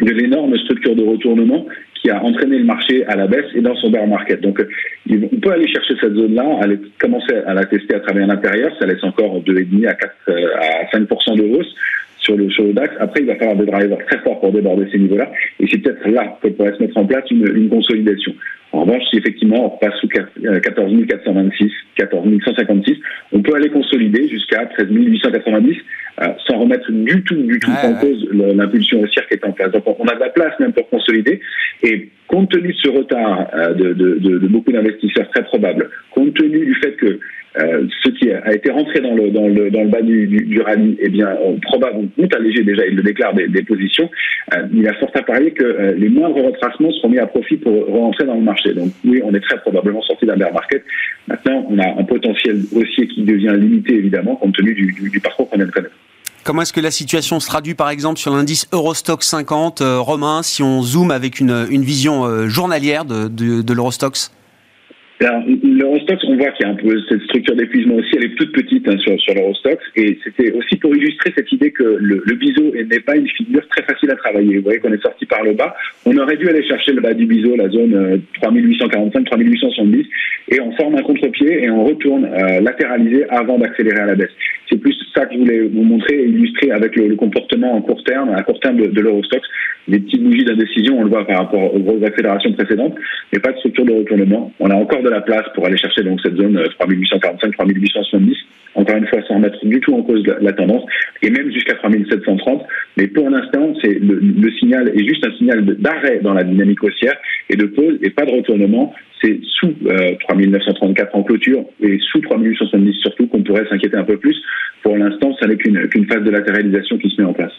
de 0.00 0.10
l'énorme 0.10 0.56
structure 0.58 0.96
de 0.96 1.02
retournement 1.02 1.66
qui 2.02 2.10
a 2.10 2.22
entraîné 2.22 2.58
le 2.58 2.64
marché 2.64 3.04
à 3.06 3.14
la 3.14 3.28
baisse 3.28 3.46
et 3.54 3.60
dans 3.60 3.76
son 3.76 3.90
bear 3.90 4.06
market. 4.06 4.40
Donc, 4.40 4.60
on 5.08 5.40
peut 5.40 5.52
aller 5.52 5.68
chercher 5.68 5.94
cette 6.00 6.14
zone-là, 6.14 6.44
aller 6.60 6.78
commencer 7.00 7.34
à 7.46 7.54
la 7.54 7.64
tester 7.64 7.94
à 7.94 8.00
travers 8.00 8.26
l'intérieur. 8.26 8.72
Ça 8.80 8.86
laisse 8.86 9.02
encore 9.04 9.40
2,5 9.42 9.88
à 9.88 9.94
4 9.94 10.14
euh, 10.28 10.46
à 10.58 10.96
5% 10.96 11.36
de 11.36 11.56
hausse 11.56 11.74
sur 12.22 12.36
le, 12.36 12.50
sur 12.50 12.64
le 12.64 12.72
DAX. 12.72 12.94
Après, 13.00 13.20
il 13.20 13.26
va 13.26 13.36
falloir 13.36 13.56
des 13.56 13.66
drivers 13.66 13.98
très 14.06 14.18
forts 14.20 14.40
pour 14.40 14.52
déborder 14.52 14.86
ces 14.90 14.98
niveaux-là. 14.98 15.30
Et 15.60 15.66
c'est 15.70 15.78
peut-être 15.78 16.08
là 16.08 16.38
que 16.42 16.48
pourrait 16.48 16.74
se 16.74 16.82
mettre 16.82 16.96
en 16.96 17.04
place 17.04 17.24
une, 17.30 17.46
une 17.54 17.68
consolidation. 17.68 18.32
En 18.72 18.84
revanche, 18.84 19.02
si 19.10 19.18
effectivement 19.18 19.66
on 19.66 19.78
passe 19.78 19.94
sous 20.00 20.08
14 20.08 20.26
426, 21.06 21.70
14 21.96 22.26
156, 22.42 22.96
on 23.32 23.42
peut 23.42 23.54
aller 23.54 23.68
consolider 23.68 24.28
jusqu'à 24.28 24.64
13 24.64 24.88
890 24.90 25.76
euh, 26.20 26.26
sans 26.46 26.58
remettre 26.58 26.90
du 26.90 27.22
tout, 27.22 27.34
du 27.34 27.58
tout 27.58 27.70
en 27.70 27.94
cause 27.94 28.28
l'impulsion 28.32 29.00
haussière 29.00 29.26
qui 29.28 29.34
est 29.34 29.44
en 29.44 29.52
place. 29.52 29.72
Donc 29.72 29.84
on 29.86 30.06
a 30.06 30.14
de 30.14 30.20
la 30.20 30.30
place 30.30 30.58
même 30.58 30.72
pour 30.72 30.88
consolider. 30.88 31.40
Et 31.82 32.08
compte 32.28 32.50
tenu 32.50 32.68
de 32.68 32.78
ce 32.78 32.88
retard 32.88 33.46
euh, 33.54 33.74
de, 33.74 33.92
de, 33.92 34.18
de, 34.18 34.38
de 34.38 34.46
beaucoup 34.46 34.72
d'investisseurs 34.72 35.28
très 35.30 35.44
probable, 35.44 35.90
compte 36.10 36.32
tenu 36.34 36.64
du 36.64 36.74
fait 36.76 36.92
que 36.92 37.20
euh, 37.58 37.86
ce 38.02 38.10
qui 38.10 38.30
a 38.30 38.54
été 38.54 38.70
rentré 38.70 39.00
dans 39.00 39.14
le, 39.14 39.86
bas 39.88 40.00
du, 40.00 40.26
du, 40.26 40.60
rallye, 40.62 40.96
eh 41.00 41.08
bien, 41.10 41.36
on, 41.44 41.58
probablement 41.60 42.08
ont 42.18 42.28
allégé 42.34 42.62
déjà, 42.62 42.86
il 42.86 42.96
le 42.96 43.02
déclare, 43.02 43.34
des, 43.34 43.62
positions. 43.62 44.10
Euh, 44.54 44.66
il 44.72 44.86
a 44.88 44.94
fort 44.94 45.10
à 45.14 45.22
parier 45.22 45.50
que 45.50 45.62
euh, 45.62 45.94
les 45.96 46.08
moindres 46.08 46.42
retracements 46.42 46.90
seront 46.92 47.10
mis 47.10 47.18
à 47.18 47.26
profit 47.26 47.58
pour 47.58 47.86
rentrer 47.88 48.24
dans 48.24 48.36
le 48.36 48.40
marché. 48.40 48.72
Donc 48.72 48.92
oui, 49.04 49.20
on 49.22 49.34
est 49.34 49.40
très 49.40 49.58
probablement 49.58 50.00
sorti 50.02 50.24
d'un 50.24 50.36
bear 50.36 50.52
market. 50.52 50.82
Maintenant, 51.28 51.66
on 51.68 51.78
a 51.78 52.00
un 52.00 52.04
potentiel 52.04 52.62
haussier 52.74 53.06
qui 53.08 53.22
devient 53.22 53.54
limité, 53.58 53.96
évidemment, 53.96 54.36
compte 54.36 54.54
tenu 54.54 54.74
du, 54.74 55.20
parcours 55.20 55.48
qu'on 55.50 55.56
vient 55.56 55.66
de 55.66 55.70
connaître. 55.70 55.94
Comment 56.44 56.62
est-ce 56.62 56.72
que 56.72 56.80
la 56.80 56.90
situation 56.90 57.38
se 57.38 57.46
traduit 57.46 57.74
par 57.74 57.90
exemple 57.90 58.18
sur 58.18 58.34
l'indice 58.34 58.66
Eurostox 58.72 59.26
50 59.26 59.80
Romain, 59.80 60.42
si 60.42 60.62
on 60.62 60.82
zoome 60.82 61.10
avec 61.10 61.38
une, 61.38 61.66
une 61.70 61.82
vision 61.82 62.48
journalière 62.48 63.04
de, 63.04 63.28
de, 63.28 63.62
de 63.62 63.72
l'Eurostox? 63.72 64.32
L'Eurostox, 65.22 66.24
on 66.24 66.36
voit 66.36 66.50
qu'il 66.50 66.66
y 66.66 66.68
a 66.68 66.72
un 66.72 66.76
peu 66.76 67.00
cette 67.08 67.22
structure 67.22 67.54
d'épuisement 67.54 67.94
aussi, 67.94 68.10
elle 68.16 68.24
est 68.24 68.34
toute 68.34 68.52
petite 68.52 68.88
hein, 68.88 68.96
sur, 68.98 69.18
sur 69.20 69.34
l'Eurostox, 69.34 69.78
et 69.94 70.18
c'était 70.24 70.52
aussi 70.52 70.76
pour 70.76 70.94
illustrer 70.96 71.32
cette 71.36 71.50
idée 71.52 71.70
que 71.70 71.84
le, 71.84 72.22
le 72.24 72.34
biseau 72.34 72.72
n'est 72.74 73.00
pas 73.00 73.16
une 73.16 73.28
figure 73.28 73.66
très 73.68 73.84
facile 73.84 74.10
à 74.10 74.16
travailler. 74.16 74.56
Vous 74.56 74.64
voyez 74.64 74.80
qu'on 74.80 74.92
est 74.92 75.02
sorti 75.02 75.26
par 75.26 75.44
le 75.44 75.52
bas, 75.52 75.74
on 76.04 76.16
aurait 76.16 76.36
dû 76.36 76.48
aller 76.48 76.66
chercher 76.66 76.92
le 76.92 77.00
bas 77.00 77.14
du 77.14 77.26
biseau, 77.26 77.54
la 77.56 77.68
zone 77.68 78.22
3845, 78.40 79.24
3870, 79.24 80.06
et 80.48 80.60
on 80.60 80.72
forme 80.72 80.96
un 80.96 81.02
contre-pied 81.02 81.64
et 81.64 81.70
on 81.70 81.84
retourne 81.84 82.24
euh, 82.24 82.60
latéraliser 82.60 83.24
avant 83.30 83.58
d'accélérer 83.58 84.00
à 84.00 84.06
la 84.06 84.14
baisse. 84.14 84.32
Que 85.26 85.34
je 85.34 85.38
voulais 85.38 85.60
vous 85.62 85.82
montrer 85.82 86.14
et 86.14 86.26
illustrer 86.26 86.70
avec 86.70 86.96
le, 86.96 87.14
comportement 87.16 87.74
en 87.74 87.82
court 87.82 88.02
terme, 88.04 88.30
à 88.30 88.42
court 88.42 88.60
terme 88.60 88.76
de, 88.76 88.86
de 88.86 89.00
l'Eurostox. 89.00 89.46
Les 89.88 89.98
petites 89.98 90.22
bougies 90.22 90.44
d'indécision, 90.44 90.98
on 90.98 91.04
le 91.04 91.10
voit 91.10 91.26
par 91.26 91.38
rapport 91.38 91.74
aux 91.74 91.80
grosses 91.80 92.04
accélérations 92.04 92.52
précédentes, 92.52 92.94
mais 93.32 93.40
pas 93.40 93.52
de 93.52 93.58
structure 93.58 93.84
de 93.84 93.92
retournement. 93.92 94.52
On 94.60 94.70
a 94.70 94.74
encore 94.74 95.02
de 95.02 95.08
la 95.08 95.20
place 95.20 95.44
pour 95.54 95.66
aller 95.66 95.76
chercher 95.76 96.02
donc 96.02 96.20
cette 96.22 96.36
zone 96.36 96.62
3845, 96.78 97.48
euh, 97.48 97.52
3870. 97.58 98.36
Encore 98.74 98.96
une 98.96 99.06
fois, 99.06 99.20
sans 99.28 99.34
remettre 99.34 99.64
du 99.66 99.80
tout 99.80 99.94
en 99.94 100.02
cause 100.02 100.24
la, 100.40 100.52
tendance, 100.52 100.82
et 101.20 101.30
même 101.30 101.52
jusqu'à 101.52 101.74
3730. 101.74 102.62
Mais 102.96 103.06
pour 103.08 103.28
l'instant, 103.28 103.74
c'est 103.82 103.98
le, 104.00 104.50
signal 104.58 104.88
est 104.88 105.06
juste 105.06 105.26
un 105.26 105.32
signal 105.36 105.64
d'arrêt 105.64 106.20
dans 106.22 106.32
la 106.32 106.44
dynamique 106.44 106.82
haussière 106.82 107.16
et 107.50 107.56
de 107.56 107.66
pause 107.66 107.98
et 108.02 108.10
pas 108.10 108.24
de 108.24 108.30
retournement. 108.30 108.94
C'est 109.22 109.40
sous 109.60 109.72
euh, 109.86 110.14
3934 110.28 111.14
en 111.14 111.22
clôture 111.22 111.64
et 111.80 111.98
sous 112.10 112.20
3870 112.20 112.94
surtout 113.00 113.26
qu'on 113.28 113.42
pourrait 113.42 113.66
s'inquiéter 113.68 113.96
un 113.96 114.04
peu 114.04 114.16
plus. 114.16 114.36
Pour 114.82 114.96
l'instant, 114.96 115.36
ça 115.40 115.46
n'est 115.46 115.56
qu'une 115.56 115.88
qu 115.88 116.04
phase 116.06 116.24
de 116.24 116.30
latéralisation 116.30 116.98
qui 116.98 117.10
se 117.10 117.20
met 117.20 117.26
en 117.26 117.32
place. 117.32 117.52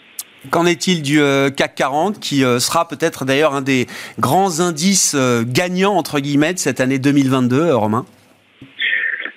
Qu'en 0.50 0.66
est-il 0.66 1.02
du 1.02 1.22
euh, 1.22 1.50
CAC 1.50 1.76
40 1.76 2.20
qui 2.20 2.44
euh, 2.44 2.60
sera 2.60 2.88
peut-être 2.88 3.24
d'ailleurs 3.24 3.54
un 3.54 3.62
des 3.62 3.86
grands 4.20 4.60
indices 4.60 5.16
euh, 5.18 5.44
gagnants 5.48 5.94
entre 5.94 6.20
guillemets 6.20 6.54
de 6.54 6.60
cette 6.60 6.82
année 6.82 7.00
2022, 7.00 7.74
Romain? 7.74 8.06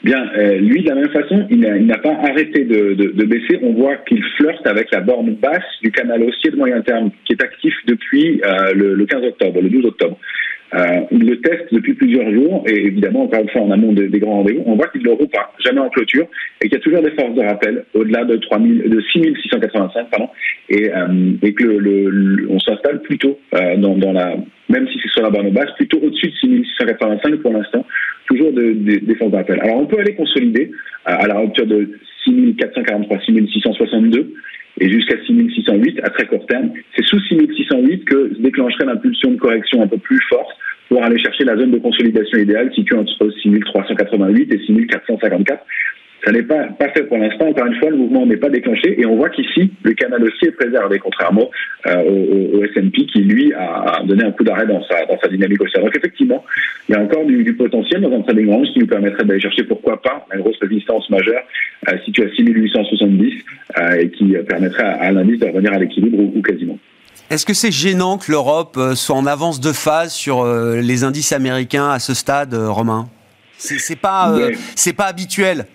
Bien, 0.07 0.25
euh, 0.37 0.59
lui, 0.59 0.85
de 0.85 0.89
la 0.89 0.95
même 0.95 1.11
façon, 1.11 1.49
il 1.51 1.59
n'a 1.59 1.99
pas 1.99 2.17
arrêté 2.23 2.65
de, 2.65 2.95
de, 2.95 3.11
de 3.11 3.25
baisser. 3.25 3.59
On 3.61 3.73
voit 3.73 3.97
qu'il 4.09 4.23
flirte 4.37 4.65
avec 4.65 4.93
la 4.93 5.01
borne 5.01 5.35
basse 5.35 5.65
du 5.83 5.91
canal 5.91 6.23
haussier 6.23 6.53
de 6.53 6.57
moyen 6.57 6.81
terme, 6.83 7.11
qui 7.25 7.33
est 7.33 7.43
actif 7.43 7.75
depuis 7.87 8.41
euh, 8.45 8.73
le, 8.73 8.95
le, 8.95 9.05
15 9.05 9.25
octobre, 9.25 9.61
le 9.61 9.69
12 9.69 9.87
octobre. 9.87 10.17
Euh, 10.77 11.01
le 11.11 11.41
teste 11.41 11.73
depuis 11.73 11.95
plusieurs 11.95 12.31
jours 12.31 12.65
et 12.69 12.87
évidemment, 12.87 13.25
encore 13.25 13.41
une 13.41 13.49
fois, 13.49 13.63
en 13.63 13.71
amont 13.71 13.93
des, 13.93 14.09
grands 14.19 14.39
rendez-vous, 14.39 14.63
on 14.67 14.77
voit 14.77 14.89
qu'il 14.89 15.03
ne 15.03 15.11
le 15.11 15.27
pas, 15.27 15.53
jamais 15.65 15.81
en 15.81 15.89
clôture 15.89 16.27
et 16.61 16.69
qu'il 16.69 16.77
y 16.77 16.81
a 16.81 16.85
toujours 16.85 17.03
des 17.03 17.13
forces 17.13 17.35
de 17.35 17.43
rappel 17.43 17.85
au-delà 17.95 18.25
de, 18.25 18.37
3000, 18.37 18.91
de 18.91 19.01
6685 19.13 20.11
pardon, 20.11 20.29
et, 20.69 20.91
euh, 20.91 21.53
que 21.57 21.65
le, 21.65 22.47
on 22.51 22.59
s'installe 22.61 23.01
plutôt 23.03 23.39
euh, 23.55 23.77
dans, 23.77 23.97
dans, 23.97 24.13
la, 24.13 24.37
même 24.69 24.87
si 24.89 24.99
c'est 25.03 25.09
sur 25.09 25.23
la 25.23 25.31
borne 25.31 25.51
basse, 25.51 25.71
plutôt 25.77 25.99
au-dessus 25.99 26.27
de 26.27 26.37
6685 26.43 27.37
pour 27.37 27.53
l'instant, 27.53 27.87
toujours 28.27 28.53
de, 28.53 28.73
de, 28.73 28.99
des 28.99 29.15
forces 29.15 29.31
de 29.31 29.37
rappel. 29.37 29.61
Alors 29.63 29.79
on 29.79 29.87
peut 29.87 29.99
aller 29.99 30.15
consolider 30.15 30.73
à 31.07 31.27
la 31.27 31.39
rupture 31.39 31.67
de 31.67 31.89
6443, 32.27 33.19
6662 33.25 34.35
et 34.81 34.91
jusqu'à 34.91 35.17
6608 35.27 36.01
à 36.03 36.11
très 36.11 36.27
court 36.27 36.45
terme. 36.47 36.71
C'est 36.97 37.05
sous 37.05 37.21
6608 37.21 38.05
que 38.05 38.35
se 38.35 38.41
déclencherait 38.41 38.87
l'impulsion 38.87 39.33
de 39.33 39.37
correction 39.37 39.83
un 39.83 39.89
peu 39.89 39.99
plus 39.99 40.21
forte 40.29 40.51
pour 40.89 41.03
aller 41.03 41.19
chercher 41.19 41.45
la 41.45 41.57
zone 41.57 41.73
de 41.73 41.79
consolidation 41.79 42.39
idéale 42.39 42.73
située 42.75 42.97
entre 42.97 43.31
6388 43.43 44.55
et 44.55 44.67
6454. 44.67 45.65
Ça 46.25 46.33
n'est 46.33 46.43
pas, 46.43 46.65
pas 46.79 46.89
fait 46.89 47.05
pour 47.05 47.19
l'instant. 47.19 47.47
Encore 47.47 47.67
une 47.67 47.77
fois, 47.77 47.91
le 47.91 47.99
mouvement 47.99 48.27
n'est 48.27 48.37
pas 48.37 48.49
déclenché 48.49 49.01
et 49.01 49.07
on 49.07 49.17
voit 49.17 49.29
qu'ici, 49.29 49.71
le 49.85 49.93
canal 49.93 50.25
haussier 50.25 50.49
est 50.49 50.53
préservé, 50.53 50.99
contrairement 50.99 51.51
euh, 51.87 52.03
au, 52.03 52.59
au 52.59 52.65
S&P 52.65 53.07
qui, 53.07 53.21
lui, 53.21 53.53
a, 53.53 54.03
donné 54.05 54.25
un 54.25 54.33
coup 54.33 54.43
d'arrêt 54.43 54.67
dans 54.67 54.83
sa, 54.85 55.05
dans 55.07 55.19
sa 55.21 55.29
dynamique 55.29 55.63
haussière. 55.63 55.85
Donc, 55.85 55.97
effectivement, 55.97 56.45
il 56.89 56.97
y 56.97 56.99
a 56.99 57.01
encore 57.01 57.25
du, 57.27 57.45
du 57.45 57.55
potentiel 57.55 58.01
dans 58.01 58.13
un 58.13 58.23
trading 58.23 58.51
range 58.51 58.69
qui 58.73 58.81
nous 58.81 58.87
permettrait 58.87 59.25
d'aller 59.25 59.41
chercher, 59.41 59.65
pourquoi 59.65 60.03
pas, 60.03 60.27
une 60.35 60.41
grosse 60.41 60.59
résistance 60.61 61.09
majeure 61.11 61.43
euh, 61.89 61.97
située 62.05 62.25
à 62.25 62.35
6870 62.35 63.35
euh, 63.35 63.46
et 63.99 64.11
qui 64.11 64.35
permettrait 64.49 64.85
à, 64.85 65.13
l'indice 65.13 65.39
de 65.39 65.47
revenir 65.47 65.73
à 65.73 65.79
l'équilibre 65.79 66.19
ou, 66.19 66.33
ou 66.37 66.43
quasiment. 66.43 66.79
Est-ce 67.29 67.45
que 67.45 67.55
c'est 67.55 67.73
gênant 67.73 68.19
que 68.19 68.31
l'Europe 68.31 68.77
euh, 68.77 68.95
soit 68.95 69.17
en 69.17 69.27
avance 69.27 69.59
de 69.59 69.73
phase 69.73 70.13
sur 70.13 70.43
euh, 70.43 70.81
les 70.81 71.03
indices 71.03 71.33
américains 71.33 71.91
à 71.91 71.99
ce 71.99 72.15
stade, 72.15 72.55
Romain? 72.55 73.09
C'est 73.59 73.97
pas, 73.97 74.31
euh, 74.31 74.53
c'est 74.77 74.93
pas 74.93 75.07
habituel. 75.07 75.67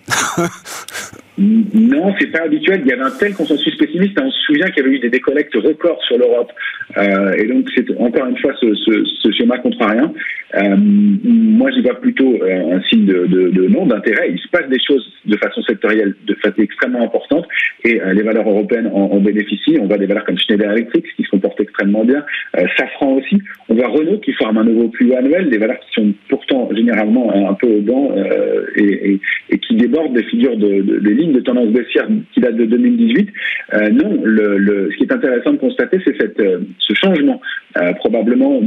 non, 1.42 2.14
c'est 2.18 2.30
pas 2.30 2.42
habituel. 2.44 2.82
Il 2.84 2.90
y 2.90 2.92
avait 2.92 3.02
un 3.02 3.10
tel 3.10 3.34
consensus 3.34 3.74
pessimiste. 3.76 4.18
On 4.20 4.30
se 4.30 4.40
souvient 4.42 4.66
qu'il 4.66 4.84
y 4.84 4.86
avait 4.86 4.96
eu 4.96 5.00
des 5.00 5.10
décollectes 5.10 5.54
records 5.54 6.02
sur 6.04 6.18
l'Europe. 6.18 6.52
Euh, 6.98 7.32
et 7.32 7.46
donc, 7.46 7.68
c'est 7.74 7.86
encore 7.98 8.26
une 8.26 8.38
fois 8.38 8.52
ce, 8.60 8.74
ce, 8.74 9.04
ce 9.22 9.32
schéma 9.32 9.58
contrarien. 9.58 10.12
Euh, 10.54 10.76
moi, 10.76 11.70
j'y 11.70 11.80
vois 11.82 11.98
plutôt 12.00 12.34
euh, 12.42 12.76
un 12.76 12.82
signe 12.82 13.06
de, 13.06 13.68
non 13.68 13.86
d'intérêt. 13.86 14.30
Il 14.30 14.38
se 14.38 14.48
passe 14.48 14.68
des 14.68 14.78
choses 14.86 15.10
de 15.24 15.36
façon 15.36 15.62
sectorielle 15.62 16.14
de 16.26 16.34
façon 16.34 16.60
extrêmement 16.60 17.02
importante 17.02 17.46
et 17.84 18.00
euh, 18.00 18.12
les 18.12 18.22
valeurs 18.22 18.48
européennes 18.48 18.90
en, 18.92 19.04
en, 19.04 19.20
bénéficient. 19.20 19.78
On 19.80 19.86
voit 19.86 19.98
des 19.98 20.06
valeurs 20.06 20.24
comme 20.24 20.38
Schneider 20.38 20.70
Electric 20.70 21.06
qui 21.16 21.22
se 21.22 21.30
comportent 21.30 21.60
extrêmement 21.60 22.04
bien, 22.04 22.24
Safran 22.76 23.14
aussi. 23.14 23.40
On 23.68 23.74
voit 23.74 23.88
Renault 23.88 24.18
qui 24.18 24.32
forme 24.32 24.58
un 24.58 24.64
nouveau 24.64 24.88
plus 24.88 25.12
annuel, 25.14 25.48
des 25.48 25.58
valeurs 25.58 25.78
qui 25.80 25.92
sont 25.94 26.12
pourtant 26.28 26.68
généralement 26.74 27.32
un 27.48 27.54
peu 27.54 27.68
au 27.68 27.80
banc 27.80 28.14
et, 28.76 29.12
et, 29.12 29.20
et, 29.50 29.58
qui 29.58 29.76
débordent 29.76 30.14
des 30.14 30.24
figures 30.24 30.56
de, 30.56 30.82
de, 30.82 30.98
des 30.98 31.14
lignes 31.14 31.31
de 31.32 31.40
tendance 31.40 31.68
baissière 31.68 32.06
qui 32.32 32.40
datent 32.40 32.56
de 32.56 32.64
2018. 32.64 33.30
non, 33.92 34.20
le, 34.24 34.58
le, 34.58 34.90
ce 34.90 34.96
qui 34.96 35.04
est 35.04 35.12
intéressant 35.12 35.52
de 35.52 35.58
constater, 35.58 35.98
c'est 36.04 36.16
cette 36.20 36.42
ce 36.78 36.94
changement 36.94 37.40
probablement 37.96 38.60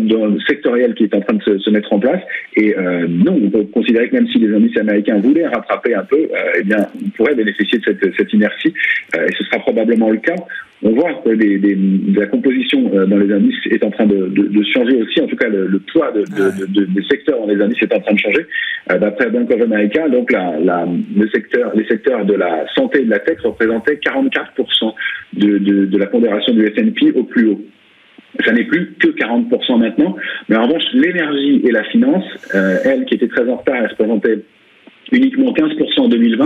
sectoriel 0.47 0.93
qui 0.95 1.03
est 1.03 1.13
en 1.13 1.21
train 1.21 1.35
de 1.35 1.57
se, 1.59 1.69
mettre 1.69 1.93
en 1.93 2.00
place. 2.00 2.21
Et 2.55 2.75
non, 3.07 3.39
on 3.43 3.50
peut 3.50 3.63
considérer 3.65 4.09
que 4.09 4.15
même 4.15 4.27
si 4.27 4.39
les 4.39 4.53
indices 4.53 4.77
américains 4.77 5.19
voulaient 5.19 5.47
rattraper 5.47 5.93
un 5.93 6.03
peu, 6.03 6.27
eh 6.57 6.63
bien, 6.63 6.88
on 7.03 7.09
pourrait 7.09 7.35
bénéficier 7.35 7.79
de 7.79 7.83
cette, 7.83 8.15
cette 8.17 8.33
inertie, 8.33 8.74
et 9.13 9.33
ce 9.38 9.43
sera 9.45 9.59
probablement 9.59 10.09
le 10.09 10.17
cas 10.17 10.35
on 10.83 10.91
voit 10.91 11.13
que 11.24 12.19
la 12.19 12.27
composition 12.27 12.91
euh, 12.93 13.05
dans 13.05 13.17
les 13.17 13.33
indices 13.33 13.55
est 13.71 13.83
en 13.83 13.89
train 13.89 14.05
de, 14.05 14.31
changer 14.74 15.01
aussi. 15.01 15.21
En 15.21 15.27
tout 15.27 15.35
cas, 15.35 15.47
le, 15.47 15.79
poids 15.91 16.12
des 16.12 17.03
secteurs 17.09 17.39
dans 17.39 17.47
les 17.47 17.62
indices 17.62 17.81
est 17.81 17.93
en 17.93 18.00
train 18.00 18.13
de 18.13 18.19
changer. 18.19 18.45
Euh, 18.91 19.00
d'après 19.00 19.29
Bank 19.29 19.50
of 19.51 19.62
America, 19.62 20.07
donc 20.09 20.31
le 20.31 21.27
secteur, 21.29 21.71
les 21.75 21.85
secteurs 21.85 22.25
de 22.25 22.33
la 22.33 22.65
santé 22.75 23.01
et 23.01 23.05
de 23.05 23.09
la 23.09 23.19
tech 23.19 23.39
représentaient 23.43 23.95
44% 23.95 24.93
de, 25.33 25.97
la 25.97 26.07
pondération 26.07 26.53
du 26.53 26.65
S&P 26.65 27.12
au 27.15 27.24
plus 27.24 27.47
haut. 27.47 27.62
Ça 28.43 28.51
n'est 28.51 28.63
plus 28.63 28.93
que 28.99 29.07
40% 29.07 29.79
maintenant. 29.79 30.15
Mais 30.49 30.55
en 30.55 30.67
revanche, 30.67 30.83
l'énergie 30.93 31.61
et 31.63 31.71
la 31.71 31.83
finance, 31.85 32.25
euh, 32.53 32.77
elle 32.83 33.05
qui 33.05 33.15
était 33.15 33.27
très 33.27 33.47
en 33.49 33.57
retard, 33.57 33.75
elle 33.77 33.89
représentait 33.89 34.39
uniquement 35.11 35.53
15% 35.53 35.99
en 35.99 36.07
2020, 36.07 36.45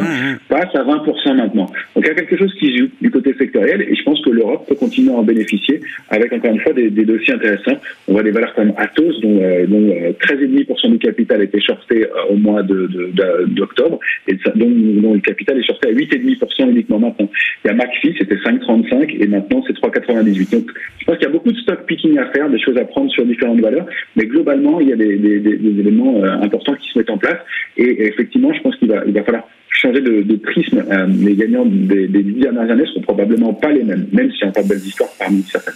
passe 0.49 0.75
à 0.75 0.83
20% 0.83 1.35
maintenant. 1.35 1.65
Donc 1.95 2.03
il 2.03 2.07
y 2.07 2.09
a 2.09 2.13
quelque 2.13 2.37
chose 2.37 2.53
qui 2.59 2.77
joue 2.77 2.87
du 3.01 3.11
côté 3.11 3.33
sectoriel 3.37 3.81
et 3.81 3.95
je 3.95 4.03
pense 4.03 4.21
que 4.21 4.29
l'Europe 4.29 4.67
peut 4.67 4.75
continuer 4.75 5.11
à 5.11 5.17
en 5.17 5.23
bénéficier 5.23 5.81
avec 6.09 6.33
encore 6.33 6.51
une 6.51 6.59
fois 6.61 6.73
des, 6.73 6.89
dossiers 6.89 7.33
intéressants. 7.33 7.79
On 8.07 8.13
voit 8.13 8.23
des 8.23 8.31
valeurs 8.31 8.53
comme 8.55 8.73
Atos 8.77 9.19
dont, 9.21 9.39
euh, 9.41 9.65
dont 9.65 9.87
13,5% 10.21 10.85
euh, 10.85 10.89
du 10.89 10.99
capital 10.99 11.41
était 11.41 11.61
shorté 11.61 12.05
euh, 12.05 12.33
au 12.33 12.35
mois 12.35 12.63
d'octobre 12.63 13.99
de, 14.27 14.33
et 14.33 14.37
dont, 14.55 15.13
le 15.13 15.19
capital 15.19 15.57
est 15.57 15.63
shorté 15.63 15.89
à 15.89 15.93
8,5% 15.93 16.69
uniquement 16.69 16.99
maintenant. 16.99 17.29
Il 17.63 17.67
y 17.69 17.71
a 17.71 17.73
McPhee, 17.73 18.15
c'était 18.17 18.35
5,35 18.35 19.17
et 19.19 19.27
maintenant 19.27 19.63
c'est 19.67 19.73
3,98. 19.77 20.51
Donc 20.51 20.71
pense 21.09 21.17
qu'il 21.17 21.27
y 21.27 21.31
a 21.31 21.33
beaucoup 21.33 21.51
de 21.51 21.57
stock 21.57 21.85
picking 21.85 22.17
à 22.17 22.25
faire, 22.31 22.49
des 22.49 22.59
choses 22.59 22.77
à 22.77 22.85
prendre 22.85 23.09
sur 23.11 23.25
différentes 23.25 23.61
valeurs, 23.61 23.85
mais 24.15 24.25
globalement 24.25 24.79
il 24.79 24.89
y 24.89 24.93
a 24.93 24.95
des, 24.95 25.17
des 25.17 25.79
éléments 25.79 26.23
importants 26.23 26.75
qui 26.75 26.89
se 26.89 26.97
mettent 26.97 27.09
en 27.09 27.17
place 27.17 27.37
et 27.77 28.07
effectivement 28.07 28.53
je 28.53 28.61
pense 28.61 28.75
qu'il 28.75 28.89
va, 28.89 29.03
il 29.05 29.13
va 29.13 29.23
falloir 29.23 29.43
changer 29.79 30.01
de, 30.01 30.35
prisme. 30.35 30.83
Euh, 30.91 31.07
les 31.07 31.35
gagnants 31.35 31.65
des, 31.65 32.07
dix 32.07 32.41
dernières 32.41 32.69
années 32.69 32.81
ne 32.81 32.87
seront 32.87 33.01
probablement 33.01 33.53
pas 33.53 33.71
les 33.71 33.83
mêmes, 33.83 34.07
même 34.11 34.31
s'il 34.31 34.41
y 34.41 34.43
a 34.45 34.47
encore 34.47 34.63
de 34.63 34.69
belles 34.69 34.85
histoires 34.85 35.09
parmi 35.17 35.43
certaines. 35.43 35.75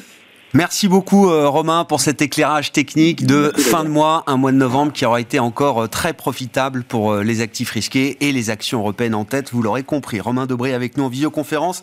Merci 0.55 0.87
beaucoup 0.87 1.29
euh, 1.29 1.47
Romain 1.47 1.83
pour 1.83 1.99
cet 1.99 2.21
éclairage 2.21 2.71
technique 2.71 3.25
de 3.25 3.51
fin 3.57 3.83
de 3.83 3.89
mois, 3.89 4.23
un 4.27 4.37
mois 4.37 4.51
de 4.51 4.57
novembre 4.57 4.93
qui 4.93 5.03
aura 5.03 5.19
été 5.19 5.39
encore 5.39 5.83
euh, 5.83 5.87
très 5.87 6.13
profitable 6.13 6.83
pour 6.83 7.15
les 7.15 7.41
actifs 7.41 7.71
risqués 7.71 8.17
et 8.21 8.31
les 8.31 8.51
actions 8.51 8.79
européennes 8.79 9.15
en 9.15 9.25
tête, 9.25 9.51
vous 9.51 9.63
l'aurez 9.63 9.83
compris. 9.83 10.19
Romain 10.19 10.45
Debré 10.45 10.73
avec 10.75 10.97
nous 10.97 11.05
en 11.05 11.09
visioconférence, 11.09 11.81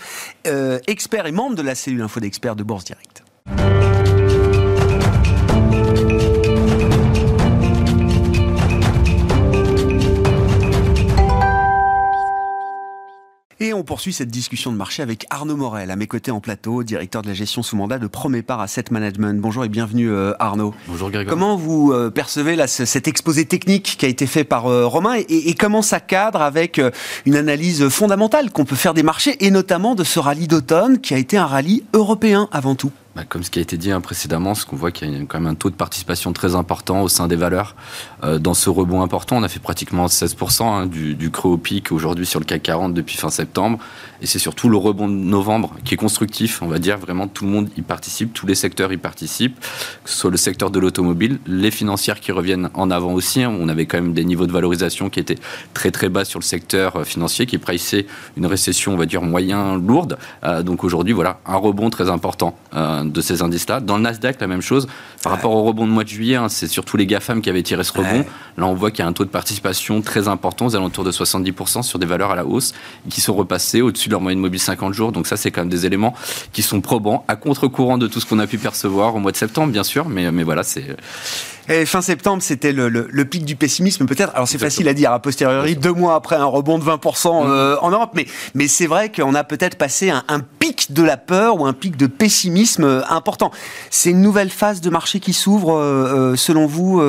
expert 0.86 1.26
et 1.26 1.32
membre 1.32 1.56
de 1.56 1.62
la 1.62 1.74
cellule 1.74 2.02
info 2.02 2.20
d'experts 2.20 2.54
de 2.54 2.62
Bourse 2.62 2.84
Direct. 2.84 3.24
Et 13.62 13.74
on 13.74 13.82
poursuit 13.82 14.14
cette 14.14 14.30
discussion 14.30 14.72
de 14.72 14.78
marché 14.78 15.02
avec 15.02 15.26
Arnaud 15.28 15.54
Morel, 15.54 15.90
à 15.90 15.96
mes 15.96 16.06
côtés 16.06 16.30
en 16.30 16.40
plateau, 16.40 16.82
directeur 16.82 17.20
de 17.20 17.28
la 17.28 17.34
gestion 17.34 17.62
sous 17.62 17.76
mandat 17.76 17.98
de 17.98 18.06
Promépar 18.06 18.58
Asset 18.58 18.86
Management. 18.90 19.38
Bonjour 19.38 19.66
et 19.66 19.68
bienvenue 19.68 20.10
euh, 20.10 20.32
Arnaud. 20.38 20.72
Bonjour 20.88 21.10
Grégoire. 21.10 21.30
Comment 21.30 21.56
vous 21.56 21.92
euh, 21.92 22.08
percevez 22.08 22.56
là, 22.56 22.66
cet 22.66 23.06
exposé 23.06 23.44
technique 23.44 23.96
qui 23.98 24.06
a 24.06 24.08
été 24.08 24.26
fait 24.26 24.44
par 24.44 24.66
euh, 24.66 24.86
Romain 24.86 25.16
et, 25.28 25.54
comment 25.54 25.82
ça 25.82 26.00
cadre 26.00 26.40
avec 26.40 26.80
une 27.26 27.36
analyse 27.36 27.86
fondamentale 27.90 28.50
qu'on 28.50 28.64
peut 28.64 28.76
faire 28.76 28.94
des 28.94 29.02
marchés 29.02 29.36
et 29.44 29.50
notamment 29.50 29.94
de 29.94 30.04
ce 30.04 30.18
rallye 30.18 30.48
d'automne 30.48 30.98
qui 30.98 31.12
a 31.12 31.18
été 31.18 31.36
un 31.36 31.46
rallye 31.46 31.84
européen 31.92 32.48
avant 32.52 32.74
tout? 32.74 32.92
Bah, 33.16 33.24
comme 33.28 33.42
ce 33.42 33.50
qui 33.50 33.58
a 33.58 33.62
été 33.62 33.76
dit 33.76 33.90
hein, 33.90 34.00
précédemment, 34.00 34.54
ce 34.54 34.64
qu'on 34.64 34.76
voit 34.76 34.92
qu'il 34.92 35.10
y 35.10 35.16
a 35.16 35.24
quand 35.26 35.40
même 35.40 35.50
un 35.50 35.56
taux 35.56 35.70
de 35.70 35.74
participation 35.74 36.32
très 36.32 36.54
important 36.54 37.02
au 37.02 37.08
sein 37.08 37.26
des 37.26 37.34
valeurs. 37.34 37.74
Euh, 38.22 38.38
dans 38.38 38.54
ce 38.54 38.70
rebond 38.70 39.02
important, 39.02 39.36
on 39.36 39.42
a 39.42 39.48
fait 39.48 39.58
pratiquement 39.58 40.06
16% 40.06 40.62
hein, 40.62 40.86
du, 40.86 41.30
creux 41.32 41.50
au 41.50 41.58
pic 41.58 41.90
aujourd'hui 41.90 42.24
sur 42.24 42.38
le 42.38 42.44
CAC 42.44 42.62
40 42.62 42.94
depuis 42.94 43.16
fin 43.16 43.30
septembre. 43.30 43.80
Et 44.22 44.26
c'est 44.26 44.38
surtout 44.38 44.68
le 44.68 44.76
rebond 44.76 45.08
de 45.08 45.14
novembre 45.14 45.74
qui 45.84 45.94
est 45.94 45.96
constructif, 45.96 46.62
on 46.62 46.68
va 46.68 46.78
dire. 46.78 46.98
Vraiment, 46.98 47.26
tout 47.26 47.44
le 47.44 47.50
monde 47.50 47.68
y 47.76 47.82
participe, 47.82 48.32
tous 48.32 48.46
les 48.46 48.54
secteurs 48.54 48.92
y 48.92 48.96
participent, 48.96 49.58
que 50.04 50.10
ce 50.10 50.16
soit 50.16 50.30
le 50.30 50.36
secteur 50.36 50.70
de 50.70 50.78
l'automobile, 50.78 51.38
les 51.46 51.72
financières 51.72 52.20
qui 52.20 52.30
reviennent 52.30 52.70
en 52.74 52.92
avant 52.92 53.12
aussi. 53.12 53.42
Hein. 53.42 53.52
On 53.58 53.68
avait 53.68 53.86
quand 53.86 54.00
même 54.00 54.12
des 54.12 54.24
niveaux 54.24 54.46
de 54.46 54.52
valorisation 54.52 55.10
qui 55.10 55.18
étaient 55.18 55.38
très 55.74 55.90
très 55.90 56.10
bas 56.10 56.24
sur 56.24 56.38
le 56.38 56.44
secteur 56.44 56.96
euh, 56.96 57.04
financier, 57.04 57.46
qui 57.46 57.58
priçait 57.58 58.06
une 58.36 58.46
récession, 58.46 58.92
on 58.92 58.96
va 58.96 59.06
dire, 59.06 59.22
moyen 59.22 59.76
lourde. 59.78 60.16
Euh, 60.44 60.62
donc 60.62 60.84
aujourd'hui, 60.84 61.12
voilà, 61.12 61.40
un 61.44 61.56
rebond 61.56 61.90
très 61.90 62.08
important 62.08 62.56
de 63.12 63.20
ces 63.20 63.42
indices-là. 63.42 63.80
Dans 63.80 63.96
le 63.96 64.02
Nasdaq, 64.02 64.40
la 64.40 64.46
même 64.46 64.62
chose. 64.62 64.86
Par 65.22 65.32
rapport 65.32 65.52
au 65.52 65.62
rebond 65.62 65.86
de 65.86 65.92
mois 65.92 66.04
de 66.04 66.08
juillet, 66.08 66.36
hein, 66.36 66.48
c'est 66.48 66.66
surtout 66.66 66.96
les 66.96 67.06
GAFAM 67.06 67.42
qui 67.42 67.50
avaient 67.50 67.62
tiré 67.62 67.84
ce 67.84 67.92
rebond. 67.92 68.24
Là, 68.56 68.66
on 68.66 68.74
voit 68.74 68.90
qu'il 68.90 69.00
y 69.00 69.02
a 69.02 69.06
un 69.06 69.12
taux 69.12 69.24
de 69.24 69.30
participation 69.30 70.00
très 70.02 70.28
important, 70.28 70.66
aux 70.66 70.76
alentours 70.76 71.04
de 71.04 71.12
70% 71.12 71.82
sur 71.82 71.98
des 71.98 72.06
valeurs 72.06 72.30
à 72.30 72.36
la 72.36 72.44
hausse, 72.44 72.72
qui 73.08 73.20
sont 73.20 73.34
repassées 73.34 73.82
au-dessus 73.82 74.08
de 74.08 74.12
leur 74.12 74.20
moyenne 74.20 74.40
mobile 74.40 74.60
50 74.60 74.94
jours. 74.94 75.12
Donc 75.12 75.26
ça, 75.26 75.36
c'est 75.36 75.50
quand 75.50 75.62
même 75.62 75.68
des 75.68 75.86
éléments 75.86 76.14
qui 76.52 76.62
sont 76.62 76.80
probants, 76.80 77.24
à 77.28 77.36
contre-courant 77.36 77.98
de 77.98 78.06
tout 78.06 78.20
ce 78.20 78.26
qu'on 78.26 78.38
a 78.38 78.46
pu 78.46 78.58
percevoir 78.58 79.14
au 79.14 79.18
mois 79.18 79.32
de 79.32 79.36
septembre, 79.36 79.72
bien 79.72 79.84
sûr. 79.84 80.08
Mais, 80.08 80.30
mais 80.30 80.42
voilà, 80.42 80.62
c'est 80.62 80.96
fin 81.86 82.00
septembre, 82.00 82.42
c'était 82.42 82.72
le, 82.72 83.24
pic 83.24 83.44
du 83.44 83.56
pessimisme, 83.56 84.06
peut-être. 84.06 84.34
Alors, 84.34 84.48
c'est 84.48 84.58
facile 84.58 84.88
à 84.88 84.94
dire 84.94 85.12
a 85.12 85.20
posteriori, 85.20 85.76
deux 85.76 85.92
mois 85.92 86.14
après 86.14 86.36
un 86.36 86.44
rebond 86.44 86.78
de 86.78 86.84
20% 86.84 87.46
euh, 87.46 87.76
en 87.80 87.90
Europe, 87.90 88.10
mais, 88.14 88.26
mais 88.54 88.68
c'est 88.68 88.86
vrai 88.86 89.10
qu'on 89.12 89.34
a 89.34 89.44
peut-être 89.44 89.76
passé 89.76 90.10
un, 90.10 90.40
pic 90.58 90.92
de 90.92 91.02
la 91.02 91.16
peur 91.16 91.60
ou 91.60 91.66
un 91.66 91.72
pic 91.72 91.96
de 91.96 92.06
pessimisme 92.06 92.84
euh, 92.84 93.02
important. 93.08 93.50
C'est 93.90 94.10
une 94.10 94.20
nouvelle 94.20 94.50
phase 94.50 94.80
de 94.80 94.90
marché 94.90 95.20
qui 95.20 95.32
s'ouvre, 95.32 95.76
euh, 95.76 96.36
selon 96.36 96.66
vous, 96.66 97.00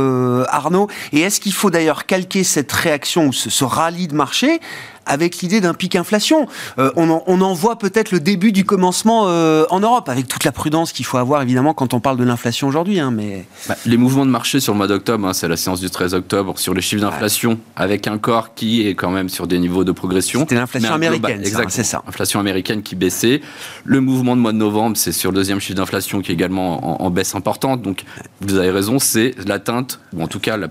Arnaud. 0.49 0.87
Et 1.11 1.21
est-ce 1.21 1.39
qu'il 1.39 1.53
faut 1.53 1.69
d'ailleurs 1.69 2.05
calquer 2.05 2.43
cette 2.43 2.71
réaction 2.71 3.27
ou 3.27 3.33
ce, 3.33 3.49
ce 3.49 3.63
rallye 3.63 4.07
de 4.07 4.15
marché 4.15 4.59
avec 5.05 5.37
l'idée 5.37 5.61
d'un 5.61 5.73
pic 5.73 5.95
inflation. 5.95 6.47
Euh, 6.79 6.91
on, 6.95 7.09
en, 7.09 7.53
voit 7.53 7.77
peut-être 7.77 8.11
le 8.11 8.19
début 8.19 8.51
du 8.51 8.65
commencement 8.65 9.25
euh, 9.27 9.65
en 9.69 9.79
Europe, 9.79 10.09
avec 10.09 10.27
toute 10.27 10.43
la 10.43 10.51
prudence 10.51 10.91
qu'il 10.91 11.05
faut 11.05 11.17
avoir 11.17 11.41
évidemment 11.41 11.73
quand 11.73 11.93
on 11.93 11.99
parle 11.99 12.17
de 12.17 12.23
l'inflation 12.23 12.67
aujourd'hui. 12.67 12.99
Hein, 12.99 13.11
mais... 13.11 13.45
Bah, 13.67 13.75
les 13.85 13.97
mouvements 13.97 14.25
de 14.25 14.31
marché 14.31 14.59
sur 14.59 14.73
le 14.73 14.77
mois 14.77 14.87
d'octobre, 14.87 15.27
hein, 15.27 15.33
c'est 15.33 15.47
la 15.47 15.57
séance 15.57 15.81
du 15.81 15.89
13 15.89 16.13
octobre, 16.13 16.57
sur 16.57 16.73
les 16.73 16.81
chiffres 16.81 17.01
d'inflation, 17.01 17.59
avec 17.75 18.07
un 18.07 18.17
corps 18.17 18.53
qui 18.53 18.87
est 18.87 18.95
quand 18.95 19.11
même 19.11 19.29
sur 19.29 19.47
des 19.47 19.59
niveaux 19.59 19.83
de 19.83 19.91
progression. 19.91 20.41
C'était 20.41 20.55
l'inflation 20.55 20.93
américaine, 20.93 21.43
c'est 21.69 21.83
ça. 21.83 22.03
Inflation 22.07 22.39
américaine 22.39 22.81
qui 22.81 22.95
baissait. 22.95 23.41
Le 23.83 24.01
mouvement 24.01 24.35
de 24.35 24.41
mois 24.41 24.53
de 24.53 24.57
novembre, 24.57 24.97
c'est 24.97 25.11
sur 25.11 25.31
le 25.31 25.35
deuxième 25.35 25.59
chiffre 25.59 25.77
d'inflation 25.77 26.21
qui 26.21 26.31
est 26.31 26.35
également 26.35 27.01
en, 27.03 27.09
baisse 27.09 27.35
importante. 27.35 27.81
Donc, 27.81 28.03
vous 28.41 28.57
avez 28.57 28.71
raison, 28.71 28.99
c'est 28.99 29.35
l'atteinte, 29.45 29.99
ou 30.13 30.23
en 30.23 30.27
tout 30.27 30.39
cas 30.39 30.57
la, 30.57 30.69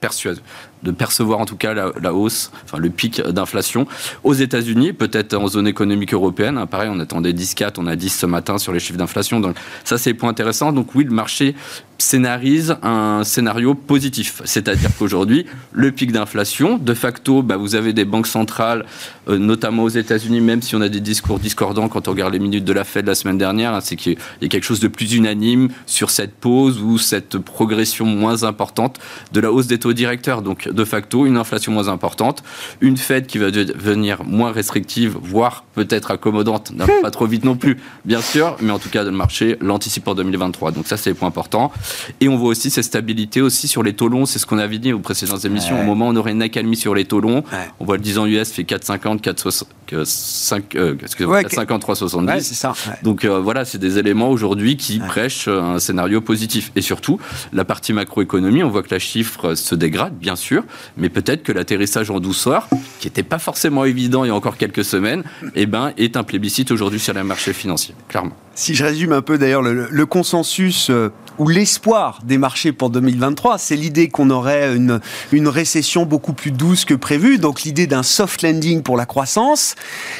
persuade, 0.00 0.38
de 0.82 0.90
percevoir 0.90 1.40
en 1.40 1.44
tout 1.44 1.56
cas 1.56 1.74
la, 1.74 2.14
hausse, 2.14 2.50
enfin 2.64 2.78
le 2.78 2.90
pic 2.90 3.20
d'inflation 3.20 3.86
aux 4.24 4.34
États-Unis, 4.34 4.92
peut-être 4.92 5.34
en 5.34 5.48
zone 5.48 5.66
économique 5.66 6.14
européenne. 6.14 6.58
Hein, 6.58 6.66
pareil, 6.66 6.90
on 6.92 7.00
attendait 7.00 7.32
10,4, 7.32 7.74
on 7.78 7.86
a 7.86 7.96
10 7.96 8.08
ce 8.08 8.26
matin 8.26 8.58
sur 8.58 8.72
les 8.72 8.80
chiffres 8.80 8.98
d'inflation. 8.98 9.40
Donc 9.40 9.56
ça, 9.84 9.98
c'est 9.98 10.10
le 10.10 10.16
point 10.16 10.30
intéressant. 10.30 10.72
Donc 10.72 10.94
oui, 10.94 11.04
le 11.04 11.10
marché 11.10 11.54
scénarise 11.98 12.76
un 12.82 13.24
scénario 13.24 13.74
positif, 13.74 14.40
c'est-à-dire 14.44 14.90
qu'aujourd'hui, 14.96 15.46
le 15.72 15.90
pic 15.90 16.12
d'inflation, 16.12 16.78
de 16.78 16.94
facto, 16.94 17.42
bah, 17.42 17.56
vous 17.56 17.74
avez 17.74 17.92
des 17.92 18.04
banques 18.04 18.28
centrales, 18.28 18.86
euh, 19.28 19.36
notamment 19.36 19.82
aux 19.82 19.88
États-Unis, 19.88 20.40
même 20.40 20.62
si 20.62 20.76
on 20.76 20.80
a 20.80 20.88
des 20.88 21.00
discours 21.00 21.40
discordants 21.40 21.88
quand 21.88 22.06
on 22.06 22.12
regarde 22.12 22.32
les 22.32 22.38
minutes 22.38 22.64
de 22.64 22.72
la 22.72 22.84
Fed 22.84 23.06
la 23.06 23.16
semaine 23.16 23.36
dernière, 23.36 23.74
hein, 23.74 23.80
c'est 23.82 23.96
qu'il 23.96 24.16
y 24.40 24.44
a 24.44 24.48
quelque 24.48 24.64
chose 24.64 24.78
de 24.78 24.86
plus 24.86 25.12
unanime 25.12 25.70
sur 25.86 26.10
cette 26.10 26.34
pause 26.34 26.80
ou 26.80 26.98
cette 26.98 27.36
progression 27.38 28.06
moins 28.06 28.44
importante 28.44 28.98
de 29.32 29.40
la 29.40 29.50
hausse 29.50 29.66
des 29.66 29.78
taux 29.78 29.92
directeurs. 29.92 30.42
Donc 30.42 30.68
de 30.68 30.84
facto 30.84 31.26
une 31.26 31.36
inflation 31.36 31.72
moins 31.72 31.88
importante, 31.88 32.44
une 32.80 32.96
Fed 32.96 33.26
qui 33.26 33.38
va 33.38 33.50
devenir 33.50 34.22
moins 34.22 34.52
restrictive, 34.52 35.16
voire 35.20 35.64
peut-être 35.74 36.12
accommodante, 36.12 36.72
pas 37.02 37.10
trop 37.10 37.26
vite 37.26 37.44
non 37.44 37.56
plus, 37.56 37.76
bien 38.04 38.20
sûr, 38.20 38.56
mais 38.60 38.70
en 38.70 38.78
tout 38.78 38.88
cas 38.88 39.02
le 39.02 39.10
marché 39.10 39.56
l'anticipe 39.60 40.06
en 40.06 40.14
2023. 40.14 40.70
Donc 40.70 40.86
ça 40.86 40.96
c'est 40.96 41.10
le 41.10 41.16
point 41.16 41.28
important. 41.28 41.72
Et 42.20 42.28
on 42.28 42.36
voit 42.36 42.50
aussi 42.50 42.70
cette 42.70 42.84
stabilité 42.84 43.40
aussi 43.40 43.68
sur 43.68 43.82
les 43.82 43.94
taux 43.94 44.08
longs, 44.08 44.26
c'est 44.26 44.38
ce 44.38 44.46
qu'on 44.46 44.58
avait 44.58 44.78
dit 44.78 44.92
aux 44.92 44.98
précédentes 44.98 45.44
émissions. 45.44 45.80
Au 45.80 45.84
moment 45.84 46.08
où 46.08 46.12
on 46.12 46.16
aurait 46.16 46.32
une 46.32 46.42
accalmie 46.42 46.76
sur 46.76 46.94
les 46.94 47.04
taux 47.04 47.20
longs, 47.20 47.44
on 47.80 47.84
voit 47.84 47.96
le 47.96 48.02
10 48.02 48.18
ans 48.18 48.26
US 48.26 48.50
fait 48.50 48.62
4,50, 48.62 49.20
4,50, 49.20 51.80
3,70. 51.80 52.40
c'est 52.40 52.54
ça. 52.54 52.74
Donc 53.02 53.24
euh, 53.24 53.40
voilà, 53.40 53.64
c'est 53.64 53.78
des 53.78 53.98
éléments 53.98 54.30
aujourd'hui 54.30 54.76
qui 54.76 54.98
prêchent 54.98 55.48
un 55.48 55.78
scénario 55.78 56.20
positif. 56.20 56.72
Et 56.76 56.82
surtout, 56.82 57.18
la 57.52 57.64
partie 57.64 57.92
macroéconomie, 57.92 58.62
on 58.62 58.70
voit 58.70 58.82
que 58.82 58.94
la 58.94 58.98
chiffre 58.98 59.54
se 59.54 59.74
dégrade, 59.74 60.14
bien 60.14 60.36
sûr, 60.36 60.64
mais 60.96 61.08
peut-être 61.08 61.42
que 61.42 61.52
l'atterrissage 61.52 62.10
en 62.10 62.20
douceur, 62.20 62.68
qui 63.00 63.06
n'était 63.06 63.22
pas 63.22 63.38
forcément 63.38 63.84
évident 63.84 64.24
il 64.24 64.28
y 64.28 64.30
a 64.30 64.34
encore 64.34 64.56
quelques 64.56 64.84
semaines, 64.84 65.24
eh 65.54 65.66
ben, 65.66 65.92
est 65.96 66.16
un 66.16 66.24
plébiscite 66.24 66.70
aujourd'hui 66.70 67.00
sur 67.00 67.14
les 67.14 67.22
marchés 67.22 67.52
financiers, 67.52 67.94
clairement. 68.08 68.36
Si 68.58 68.74
je 68.74 68.84
résume 68.84 69.12
un 69.12 69.22
peu 69.22 69.38
d'ailleurs 69.38 69.62
le, 69.62 70.06
consensus 70.06 70.90
euh, 70.90 71.12
ou 71.38 71.46
l'espoir 71.46 72.18
des 72.24 72.38
marchés 72.38 72.72
pour 72.72 72.90
2023, 72.90 73.56
c'est 73.56 73.76
l'idée 73.76 74.08
qu'on 74.08 74.30
aurait 74.30 74.74
une, 74.74 74.98
une 75.30 75.46
récession 75.46 76.04
beaucoup 76.04 76.32
plus 76.32 76.50
douce 76.50 76.84
que 76.84 76.94
prévu, 76.94 77.38
donc 77.38 77.62
l'idée 77.62 77.86
d'un 77.86 78.02
soft 78.02 78.42
landing 78.42 78.82
pour 78.82 78.96
la 78.96 79.06
croissance, 79.06 79.76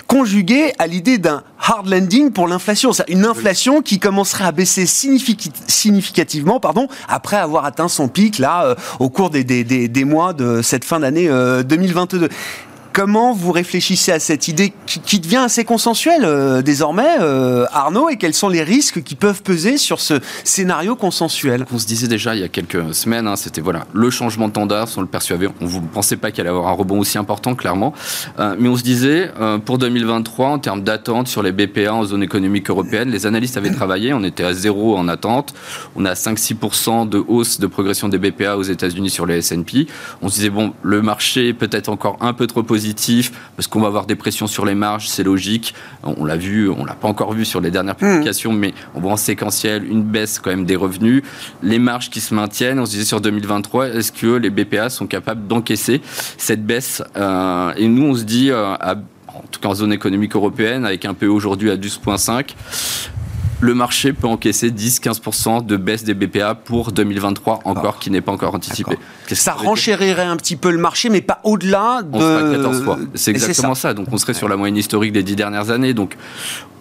conjuguée 0.07 0.73
à 0.79 0.87
l'idée 0.87 1.19
d'un 1.19 1.43
hard 1.61 1.89
landing 1.89 2.31
pour 2.31 2.47
l'inflation. 2.47 2.93
Une 3.09 3.25
inflation 3.25 3.83
qui 3.83 3.99
commencerait 3.99 4.45
à 4.45 4.53
baisser 4.53 4.87
significativement 4.87 6.61
pardon, 6.61 6.87
après 7.09 7.39
avoir 7.39 7.65
atteint 7.65 7.89
son 7.89 8.07
pic 8.07 8.39
là 8.39 8.67
euh, 8.67 8.75
au 9.01 9.09
cours 9.09 9.31
des, 9.31 9.43
des, 9.43 9.65
des, 9.65 9.89
des, 9.89 10.05
mois 10.05 10.33
de 10.33 10.63
cette 10.63 10.85
fin 10.85 11.01
d'année 11.01 11.27
2022. 11.27 12.29
Comment 12.99 13.33
vous 13.33 13.53
réfléchissez 13.53 14.11
à 14.11 14.19
cette 14.19 14.49
idée 14.49 14.73
qui, 14.85 15.21
devient 15.21 15.37
assez 15.37 15.65
consensuelle 15.65 16.25
euh, 16.25 16.63
désormais, 16.63 17.19
euh, 17.21 17.65
Arnaud, 17.71 18.09
et 18.09 18.17
quels 18.17 18.35
sont 18.35 18.49
les 18.49 18.65
risques 18.65 19.05
qui 19.05 19.15
peuvent 19.15 19.41
peser 19.45 19.79
sur 19.79 20.01
ce 20.01 20.15
scénario 20.43 20.97
consensuel? 20.97 21.65
On 21.73 21.79
se 21.79 21.87
disait 21.87 22.09
déjà 22.09 22.35
il 22.35 22.41
y 22.41 22.45
a 22.45 22.49
quelques 22.49 22.93
semaines, 22.97 23.29
hein, 23.29 23.37
c'était 23.37 23.61
voilà 23.61 23.87
le 23.93 24.11
changement 24.11 24.49
de 24.49 24.51
standard, 24.51 24.89
on 24.97 25.03
le 25.03 25.07
percevait, 25.07 25.47
on 25.61 25.67
ne 25.67 25.87
pensait 25.87 26.17
pas 26.17 26.33
qu'il 26.33 26.41
allait 26.41 26.51
avoir 26.51 26.67
un 26.67 26.73
rebond 26.73 26.99
aussi 26.99 27.19
important, 27.19 27.55
clairement, 27.55 27.95
euh, 28.41 28.57
mais 28.59 28.69
on 28.69 28.77
se 28.77 28.83
disait 28.83 29.31
pour 29.65 29.79
2023, 29.79 30.49
en 30.49 30.59
termes 30.59 30.83
d'attente 30.83 31.29
sur 31.29 31.45
les 31.45 31.53
BPA 31.53 31.95
en 31.95 32.03
zone 32.03 32.25
économique 32.25 32.69
européenne, 32.69 33.11
les 33.11 33.27
analystes 33.27 33.57
avaient 33.57 33.71
travaillé, 33.71 34.13
on 34.13 34.25
était 34.25 34.43
à 34.43 34.55
zéro 34.55 34.97
en 34.97 35.07
attente, 35.07 35.55
on 35.95 36.05
a 36.05 36.15
5-6% 36.15 37.09
de 37.09 37.23
hausse 37.29 37.61
de 37.61 37.69
progression 37.69 38.09
des 38.09 38.19
BPA 38.19 38.57
aux 38.57 38.65
États-Unis 38.65 39.11
sur 39.11 39.25
les 39.25 39.37
S&P. 39.37 39.87
On 40.21 40.29
se 40.29 40.35
disait 40.35 40.51
bon, 40.51 40.73
le 40.83 41.01
marché 41.01 41.51
est 41.51 41.55
peut-être 41.55 41.91
encore 41.91 42.17
un 42.21 42.33
peu 42.33 42.49
trop 42.49 42.65
positif 42.65 42.88
parce 43.57 43.67
qu'on 43.67 43.81
va 43.81 43.87
avoir 43.87 44.07
des 44.07 44.17
pressions 44.17 44.47
sur 44.47 44.65
les 44.65 44.75
marges, 44.75 45.09
c'est 45.09 45.23
logique. 45.23 45.75
On 46.03 46.25
l'a 46.25 46.37
vu, 46.37 46.69
on 46.69 46.85
l'a 46.85 46.95
pas 46.95 47.09
encore 47.09 47.33
vu 47.33 47.45
sur 47.45 47.61
les 47.61 47.71
dernières 47.71 47.97
hmm. 47.97 48.13
publications, 48.13 48.53
mais 48.53 48.75
on 48.95 49.01
voit 49.01 49.13
en 49.13 49.17
séquentiel 49.17 49.85
une 49.85 50.03
baisse 50.03 50.39
quand 50.39 50.51
même 50.51 50.65
des 50.65 50.77
revenus, 50.77 51.23
les 51.63 51.79
marges 51.79 52.11
qui 52.11 52.21
se 52.21 52.35
maintiennent. 52.35 52.79
On 52.79 52.87
se 52.87 52.93
disait 52.93 53.05
sur 53.05 53.21
2023, 53.21 53.89
est-ce 53.89 54.13
que 54.13 54.27
les 54.27 54.51
BPA 54.51 54.91
sont 54.91 55.07
capables 55.07 55.47
d'encaisser 55.47 56.01
cette 56.37 56.65
baisse 56.65 57.03
euh, 57.17 57.73
Et 57.77 57.89
nous, 57.89 58.05
on 58.05 58.15
se 58.15 58.25
dit, 58.25 58.51
euh, 58.51 58.75
en 58.75 59.43
tout 59.51 59.61
cas 59.61 59.69
en 59.69 59.75
zone 59.75 59.93
économique 59.93 60.35
européenne, 60.35 60.85
avec 60.85 61.05
un 61.05 61.15
PE 61.15 61.27
aujourd'hui 61.27 61.71
à 61.71 61.77
12,5, 61.77 62.55
le 63.61 63.75
marché 63.75 64.13
peut 64.13 64.27
encaisser 64.27 64.71
10-15% 64.71 65.67
de 65.67 65.77
baisse 65.77 66.05
des 66.05 66.15
BPA 66.15 66.55
pour 66.55 66.93
2023 66.93 67.61
encore, 67.65 67.99
qui 67.99 68.11
n'est 68.11 68.21
pas 68.21 68.33
encore 68.33 68.55
anticipé. 68.55 68.99
Ça 69.33 69.53
renchérirait 69.53 70.23
un 70.23 70.37
petit 70.37 70.57
peu 70.57 70.71
le 70.71 70.79
marché, 70.79 71.09
mais 71.09 71.21
pas 71.21 71.41
au-delà 71.45 72.03
de... 72.03 72.17
On 72.17 72.53
14 72.53 72.85
fois. 72.85 72.99
C'est 73.15 73.31
exactement 73.31 73.75
ça. 73.75 73.95
Donc 73.95 74.09
on 74.13 74.19
serait 74.19 74.35
sur 74.35 74.49
la 74.49 74.57
moyenne 74.57 74.77
historique 74.77 75.13
des 75.13 75.23
10 75.23 75.37
dernières 75.37 75.71
années. 75.71 75.95
Donc 75.95 76.17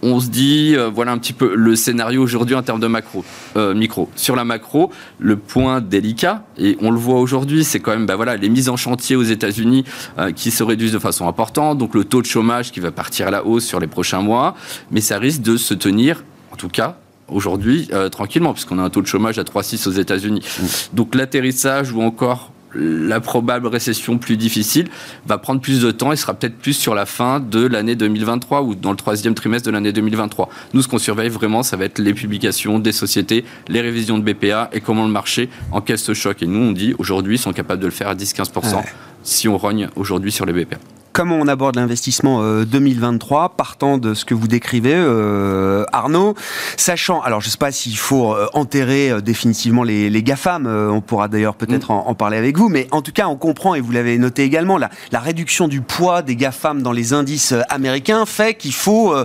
on 0.04 0.20
se 0.20 0.28
dit, 0.28 0.74
euh, 0.76 0.90
voilà 0.94 1.12
un 1.12 1.18
petit 1.18 1.34
peu 1.34 1.56
le 1.56 1.76
scénario 1.76 2.22
aujourd'hui 2.22 2.56
en 2.56 2.62
termes 2.62 2.80
de 2.80 2.88
macro, 2.88 3.26
euh, 3.56 3.74
micro. 3.74 4.10
Sur 4.16 4.36
la 4.36 4.46
macro, 4.46 4.92
le 5.20 5.38
point 5.38 5.82
délicat, 5.82 6.44
et 6.58 6.78
on 6.82 6.92
le 6.92 7.00
voit 7.00 7.20
aujourd'hui, 7.20 7.64
c'est 7.64 7.80
quand 7.80 7.92
même 7.92 8.06
bah, 8.06 8.16
voilà, 8.16 8.38
les 8.38 8.50
mises 8.50 8.70
en 8.70 8.78
chantier 8.78 9.16
aux 9.16 9.24
États-Unis 9.24 9.86
euh, 10.20 10.32
qui 10.32 10.52
se 10.52 10.64
réduisent 10.64 10.92
de 10.92 11.00
façon 11.00 11.28
importante, 11.28 11.78
donc 11.80 11.96
le 11.96 12.04
taux 12.04 12.22
de 12.22 12.28
chômage 12.28 12.72
qui 12.72 12.80
va 12.80 12.92
partir 12.92 13.28
à 13.28 13.32
la 13.32 13.46
hausse 13.46 13.66
sur 13.66 13.80
les 13.80 13.88
prochains 13.88 14.22
mois, 14.22 14.56
mais 14.92 15.02
ça 15.02 15.18
risque 15.18 15.42
de 15.42 15.58
se 15.58 15.74
tenir 15.74 16.24
en 16.52 16.56
tout 16.56 16.70
cas 16.70 16.98
aujourd'hui 17.28 17.90
euh, 17.94 18.10
tranquillement, 18.10 18.54
puisqu'on 18.54 18.80
a 18.80 18.84
un 18.84 18.90
taux 18.90 19.02
de 19.02 19.08
chômage 19.08 19.38
à 19.40 19.44
3,6 19.44 19.88
aux 19.88 19.92
États-Unis. 19.92 20.42
Mmh. 20.42 20.66
Donc 20.94 21.16
l'atterrissage 21.16 21.92
ou 21.92 22.02
encore 22.02 22.52
la 22.74 23.20
probable 23.20 23.68
récession 23.68 24.18
plus 24.18 24.38
difficile 24.38 24.90
va 25.26 25.38
prendre 25.38 25.62
plus 25.62 25.82
de 25.82 25.92
temps 25.92 26.12
et 26.12 26.16
sera 26.16 26.34
peut-être 26.34 26.58
plus 26.58 26.74
sur 26.74 26.96
la 26.96 27.06
fin 27.06 27.40
de 27.40 27.66
l'année 27.66 27.96
2023 27.96 28.62
ou 28.62 28.76
dans 28.76 28.92
le 28.92 28.98
troisième 28.98 29.34
trimestre 29.34 29.68
de 29.68 29.72
l'année 29.72 29.94
2023. 29.94 30.50
Nous, 30.74 30.82
ce 30.82 30.88
qu'on 30.88 30.98
surveille 30.98 31.30
vraiment, 31.30 31.64
ça 31.64 31.78
va 31.78 31.86
être 31.86 32.00
les 32.00 32.14
publications 32.14 32.80
des 32.80 32.92
sociétés, 32.92 33.46
les 33.68 33.82
révisions 33.82 34.20
de 34.20 34.32
BPA 34.32 34.70
et 34.74 34.82
comment 34.82 35.06
le 35.06 35.12
marché 35.12 35.50
encaisse 35.72 36.04
ce 36.04 36.14
choc. 36.14 36.44
Et 36.44 36.48
nous, 36.48 36.60
on 36.60 36.72
dit 36.72 36.94
aujourd'hui, 36.98 37.36
ils 37.36 37.40
sont 37.40 37.54
capables 37.54 37.82
de 37.82 37.88
le 37.88 37.92
faire 37.92 38.10
à 38.10 38.16
10-15% 38.16 38.84
si 39.24 39.48
on 39.48 39.58
rogne 39.58 39.90
aujourd'hui 39.96 40.32
sur 40.32 40.46
les 40.46 40.54
BPA 40.54 40.78
comment 41.18 41.38
on 41.38 41.48
aborde 41.48 41.78
l'investissement 41.78 42.44
2023, 42.64 43.46
euh, 43.46 43.48
partant 43.58 43.98
de 43.98 44.14
ce 44.14 44.24
que 44.24 44.36
vous 44.36 44.48
décrivez, 44.48 44.94
euh, 44.94 45.84
Arnaud, 45.92 46.36
sachant, 46.76 47.22
alors 47.22 47.42
je 47.42 47.48
ne 47.48 47.52
sais 47.54 47.58
pas 47.58 47.72
s'il 47.72 47.98
faut 47.98 48.36
euh, 48.36 48.46
enterrer 48.54 49.20
définitivement 49.24 49.82
les, 49.82 50.12
les 50.12 50.22
GAFAM, 50.22 50.68
on 50.68 51.02
pourra 51.02 51.28
d'ailleurs 51.28 51.56
peut-être 51.56 51.92
mm. 51.92 52.04
en, 52.06 52.14
parler 52.14 52.38
avec 52.38 52.56
vous, 52.56 52.70
mais 52.70 52.88
en 52.92 53.02
tout 53.02 53.14
cas 53.14 53.26
on 53.26 53.36
comprend, 53.36 53.74
et 53.74 53.82
vous 53.82 53.92
l'avez 53.92 54.20
noté 54.20 54.44
également, 54.44 54.78
la, 54.78 54.92
la, 55.12 55.20
réduction 55.20 55.68
du 55.68 55.82
poids 55.82 56.22
des 56.22 56.36
GAFAM 56.36 56.84
dans 56.84 56.92
les 56.92 57.14
indices 57.14 57.56
américains 57.70 58.28
fait 58.28 58.54
qu'il 58.54 58.74
faut 58.74 59.16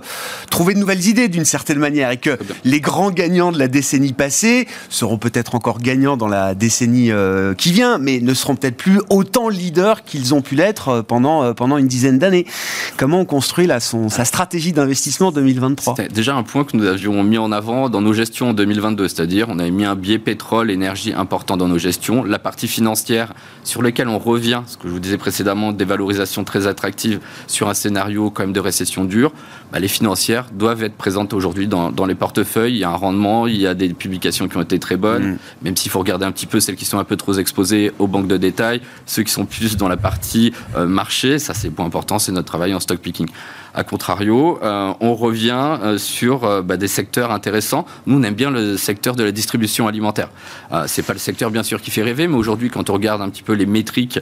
trouver 0.48 0.72
de 0.72 0.78
nouvelles 0.78 1.06
idées 1.06 1.28
d'une 1.28 1.44
certaine 1.44 1.78
manière, 1.78 2.10
et 2.10 2.16
que 2.16 2.38
les 2.64 2.80
grands 2.80 3.10
gagnants 3.10 3.52
de 3.52 3.58
la 3.58 3.68
décennie 3.68 4.14
passée 4.14 4.66
seront 4.88 5.18
peut-être 5.18 5.54
encore 5.54 5.78
gagnants 5.78 6.16
dans 6.16 6.28
la 6.28 6.54
décennie 6.54 7.10
qui 7.58 7.70
vient, 7.70 7.98
mais 7.98 8.20
ne 8.20 8.32
seront 8.32 8.56
peut-être 8.56 8.78
plus 8.78 9.02
autant 9.10 9.50
leaders 9.50 10.04
qu'ils 10.04 10.32
ont 10.32 10.40
pu 10.40 10.54
l'être 10.54 11.02
pendant, 11.02 11.52
pendant 11.52 11.81
une 11.81 11.81
dizaine 11.86 12.18
d'années. 12.18 12.46
Comment 12.96 13.20
on 13.20 13.24
construit 13.24 13.66
là 13.66 13.80
son, 13.80 14.08
sa 14.08 14.24
stratégie 14.24 14.72
d'investissement 14.72 15.32
2023 15.32 15.94
C'était 15.96 16.12
déjà 16.12 16.34
un 16.34 16.42
point 16.42 16.64
que 16.64 16.76
nous 16.76 16.86
avions 16.86 17.22
mis 17.22 17.38
en 17.38 17.52
avant 17.52 17.88
dans 17.88 18.00
nos 18.00 18.12
gestions 18.12 18.50
en 18.50 18.54
2022, 18.54 19.08
c'est-à-dire 19.08 19.46
on 19.48 19.58
avait 19.58 19.70
mis 19.70 19.84
un 19.84 19.94
biais 19.94 20.18
pétrole, 20.18 20.70
énergie 20.70 21.12
important 21.12 21.56
dans 21.56 21.68
nos 21.68 21.78
gestions. 21.78 22.24
La 22.24 22.38
partie 22.38 22.68
financière 22.68 23.32
sur 23.64 23.82
laquelle 23.82 24.08
on 24.08 24.18
revient, 24.18 24.62
ce 24.66 24.76
que 24.76 24.88
je 24.88 24.92
vous 24.92 25.00
disais 25.00 25.18
précédemment, 25.18 25.72
des 25.72 25.84
valorisations 25.84 26.44
très 26.44 26.66
attractives 26.66 27.20
sur 27.46 27.68
un 27.68 27.74
scénario 27.74 28.30
quand 28.30 28.42
même 28.42 28.52
de 28.52 28.60
récession 28.60 29.04
dure, 29.04 29.32
bah, 29.72 29.78
les 29.78 29.88
financières 29.88 30.46
doivent 30.52 30.82
être 30.82 30.96
présentes 30.96 31.32
aujourd'hui 31.32 31.66
dans, 31.66 31.90
dans, 31.90 32.06
les 32.06 32.14
portefeuilles. 32.14 32.74
Il 32.74 32.78
y 32.78 32.84
a 32.84 32.90
un 32.90 32.96
rendement, 32.96 33.46
il 33.46 33.56
y 33.56 33.66
a 33.66 33.74
des 33.74 33.88
publications 33.94 34.48
qui 34.48 34.56
ont 34.56 34.62
été 34.62 34.78
très 34.78 34.96
bonnes, 34.96 35.32
mm. 35.32 35.38
même 35.62 35.76
s'il 35.76 35.90
faut 35.90 35.98
regarder 35.98 36.24
un 36.24 36.32
petit 36.32 36.46
peu 36.46 36.60
celles 36.60 36.76
qui 36.76 36.84
sont 36.84 36.98
un 36.98 37.04
peu 37.04 37.16
trop 37.16 37.34
exposées 37.34 37.92
aux 37.98 38.06
banques 38.06 38.28
de 38.28 38.36
détail, 38.36 38.80
ceux 39.06 39.22
qui 39.22 39.32
sont 39.32 39.46
plus 39.46 39.76
dans 39.76 39.88
la 39.88 39.96
partie 39.96 40.52
euh, 40.76 40.86
marché, 40.86 41.38
ça 41.38 41.54
c'est 41.54 41.70
point 41.72 41.86
important, 41.86 42.18
c'est 42.18 42.32
notre 42.32 42.48
travail 42.48 42.74
en 42.74 42.80
stock 42.80 42.98
picking. 42.98 43.28
A 43.74 43.84
contrario, 43.84 44.58
euh, 44.62 44.92
on 45.00 45.14
revient 45.14 45.78
euh, 45.82 45.96
sur 45.96 46.44
euh, 46.44 46.60
bah, 46.60 46.76
des 46.76 46.88
secteurs 46.88 47.30
intéressants. 47.30 47.86
Nous, 48.06 48.18
on 48.18 48.22
aime 48.22 48.34
bien 48.34 48.50
le 48.50 48.76
secteur 48.76 49.16
de 49.16 49.24
la 49.24 49.32
distribution 49.32 49.88
alimentaire. 49.88 50.28
c'est 50.86 51.02
pas 51.02 51.12
le 51.12 51.18
secteur, 51.18 51.50
bien 51.50 51.62
sûr, 51.62 51.80
qui 51.80 51.90
fait 51.90 52.02
rêver, 52.02 52.28
mais 52.28 52.36
aujourd'hui, 52.36 52.68
quand 52.68 52.90
on 52.90 52.92
regarde 52.92 53.22
un 53.22 53.30
petit 53.30 53.42
peu 53.42 53.52
les 53.52 53.66
métriques 53.66 54.18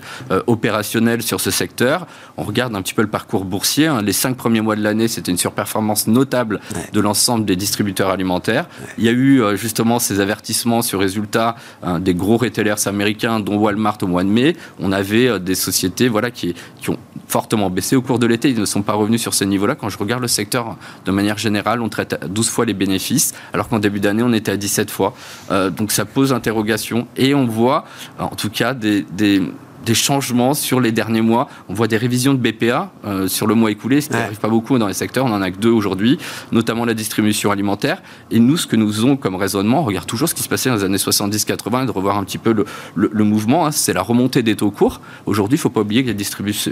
opérationnelles 0.46 1.22
sur 1.22 1.40
ce 1.40 1.50
secteur, 1.50 2.06
on 2.36 2.42
regarde 2.42 2.74
un 2.74 2.82
petit 2.82 2.94
peu 2.94 3.02
le 3.02 3.08
parcours 3.08 3.44
boursier. 3.44 3.86
Hein. 3.86 4.02
Les 4.02 4.12
cinq 4.12 4.36
premiers 4.36 4.60
mois 4.60 4.76
de 4.76 4.82
l'année, 4.82 5.08
c'était 5.08 5.30
une 5.30 5.38
surperformance 5.38 6.06
notable 6.06 6.60
de 6.92 7.00
l'ensemble 7.00 7.44
des 7.44 7.56
distributeurs 7.56 8.10
alimentaires. 8.10 8.66
Il 8.98 9.04
y 9.04 9.08
a 9.08 9.12
eu 9.12 9.42
justement 9.56 9.98
ces 9.98 10.20
avertissements 10.20 10.82
sur 10.82 11.00
résultats 11.00 11.56
des 12.00 12.14
gros 12.14 12.36
retailers 12.36 12.86
américains, 12.86 13.40
dont 13.40 13.56
Walmart 13.56 13.98
au 14.02 14.06
mois 14.06 14.24
de 14.24 14.28
mai. 14.28 14.56
On 14.78 14.92
avait 14.92 15.38
des 15.40 15.54
sociétés 15.54 16.08
voilà, 16.08 16.30
qui, 16.30 16.54
qui 16.80 16.90
ont 16.90 16.98
fortement 17.26 17.70
baissé 17.70 17.96
au 17.96 18.02
cours 18.02 18.18
de 18.18 18.26
l'été. 18.26 18.50
Ils 18.50 18.58
ne 18.58 18.64
sont 18.64 18.82
pas 18.82 18.94
revenus 18.94 19.20
sur 19.20 19.34
ce 19.40 19.44
niveau-là. 19.44 19.74
Quand 19.74 19.88
je 19.88 19.98
regarde 19.98 20.22
le 20.22 20.28
secteur 20.28 20.76
de 21.04 21.10
manière 21.10 21.38
générale, 21.38 21.80
on 21.80 21.88
traite 21.88 22.12
à 22.12 22.28
12 22.28 22.48
fois 22.48 22.64
les 22.64 22.74
bénéfices, 22.74 23.34
alors 23.52 23.68
qu'en 23.68 23.78
début 23.78 24.00
d'année, 24.00 24.22
on 24.22 24.32
était 24.32 24.52
à 24.52 24.56
17 24.56 24.90
fois. 24.90 25.14
Euh, 25.50 25.70
donc 25.70 25.92
ça 25.92 26.04
pose 26.04 26.32
interrogation 26.32 27.06
et 27.16 27.34
on 27.34 27.46
voit 27.46 27.84
en 28.18 28.36
tout 28.36 28.50
cas 28.50 28.74
des, 28.74 29.02
des 29.02 29.42
des 29.84 29.94
changements 29.94 30.54
sur 30.54 30.80
les 30.80 30.92
derniers 30.92 31.20
mois. 31.20 31.48
On 31.68 31.74
voit 31.74 31.88
des 31.88 31.96
révisions 31.96 32.34
de 32.34 32.38
BPA 32.38 32.92
euh, 33.04 33.28
sur 33.28 33.46
le 33.46 33.54
mois 33.54 33.70
écoulé, 33.70 34.00
ce 34.00 34.08
qui 34.08 34.14
n'arrive 34.14 34.38
pas 34.38 34.48
beaucoup 34.48 34.78
dans 34.78 34.86
les 34.86 34.94
secteurs. 34.94 35.24
On 35.24 35.32
en 35.32 35.42
a 35.42 35.50
que 35.50 35.58
deux 35.58 35.70
aujourd'hui, 35.70 36.18
notamment 36.52 36.84
la 36.84 36.94
distribution 36.94 37.50
alimentaire. 37.50 38.02
Et 38.30 38.38
nous, 38.38 38.56
ce 38.56 38.66
que 38.66 38.76
nous 38.76 38.90
faisons 38.92 39.16
comme 39.16 39.34
raisonnement, 39.34 39.80
on 39.80 39.84
regarde 39.84 40.06
toujours 40.06 40.28
ce 40.28 40.34
qui 40.34 40.42
se 40.42 40.48
passait 40.48 40.68
dans 40.68 40.76
les 40.76 40.84
années 40.84 40.96
70-80 40.96 41.84
et 41.84 41.86
de 41.86 41.90
revoir 41.90 42.18
un 42.18 42.24
petit 42.24 42.38
peu 42.38 42.52
le, 42.52 42.64
le, 42.94 43.24
mouvement. 43.24 43.66
Hein. 43.66 43.70
c'est 43.70 43.92
la 43.92 44.02
remontée 44.02 44.42
des 44.42 44.56
taux 44.56 44.70
courts. 44.70 45.00
Aujourd'hui, 45.26 45.56
il 45.56 45.60
ne 45.60 45.62
faut 45.62 45.70
pas 45.70 45.80
oublier 45.80 46.04
que 46.04 46.10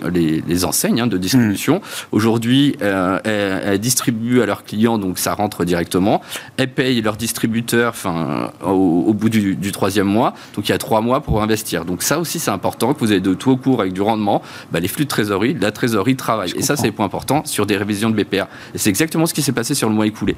les, 0.09 0.43
les, 0.47 0.65
enseignes 0.65 1.01
hein, 1.01 1.07
de 1.07 1.17
distribution, 1.17 1.77
mm. 1.77 1.81
aujourd'hui, 2.13 2.77
euh, 2.83 3.19
elles, 3.25 3.79
distribuent 3.79 4.43
à 4.43 4.47
leurs 4.47 4.65
clients, 4.65 4.99
donc 4.99 5.19
ça 5.19 5.35
rentre 5.35 5.65
directement. 5.65 6.21
Elles 6.57 6.73
payent 6.73 7.01
leurs 7.01 7.17
distributeurs 7.17 7.91
enfin, 7.91 8.51
au, 8.63 9.15
bout 9.15 9.29
du, 9.29 9.55
du 9.57 9.73
troisième 9.73 10.07
mois. 10.07 10.35
Donc 10.55 10.69
il 10.69 10.73
y 10.73 10.75
a 10.75 10.79
trois 10.79 11.01
mois 11.01 11.21
pour 11.21 11.43
investir. 11.43 11.85
Donc 11.85 12.03
ça 12.03 12.19
aussi, 12.19 12.39
c'est 12.39 12.51
important 12.51 12.95
vous 13.05 13.13
avez 13.13 13.21
de 13.21 13.35
tout 13.35 13.51
au 13.51 13.57
cours 13.57 13.81
avec 13.81 13.93
du 13.93 14.03
rendement, 14.03 14.43
bah, 14.73 14.81
les 14.81 14.89
flux 14.89 15.05
de 15.05 15.09
trésorerie, 15.09 15.57
la 15.61 15.73
trésorerie 15.73 16.17
travaille. 16.17 16.53
et 16.57 16.63
ça, 16.63 16.77
c'est 16.77 16.87
le 16.87 16.93
point 16.93 17.07
important 17.07 17.43
sur 17.45 17.67
des 17.67 17.77
révisions 17.77 18.11
de 18.11 18.23
BPA. 18.23 18.49
Et 18.75 18.79
c'est 18.79 18.91
exactement 18.91 19.27
ce 19.27 19.35
qui 19.35 19.43
s'est 19.43 19.53
passé 19.53 19.75
sur 19.75 19.89
le 19.89 19.95
mois 19.95 20.07
écoulé. 20.07 20.37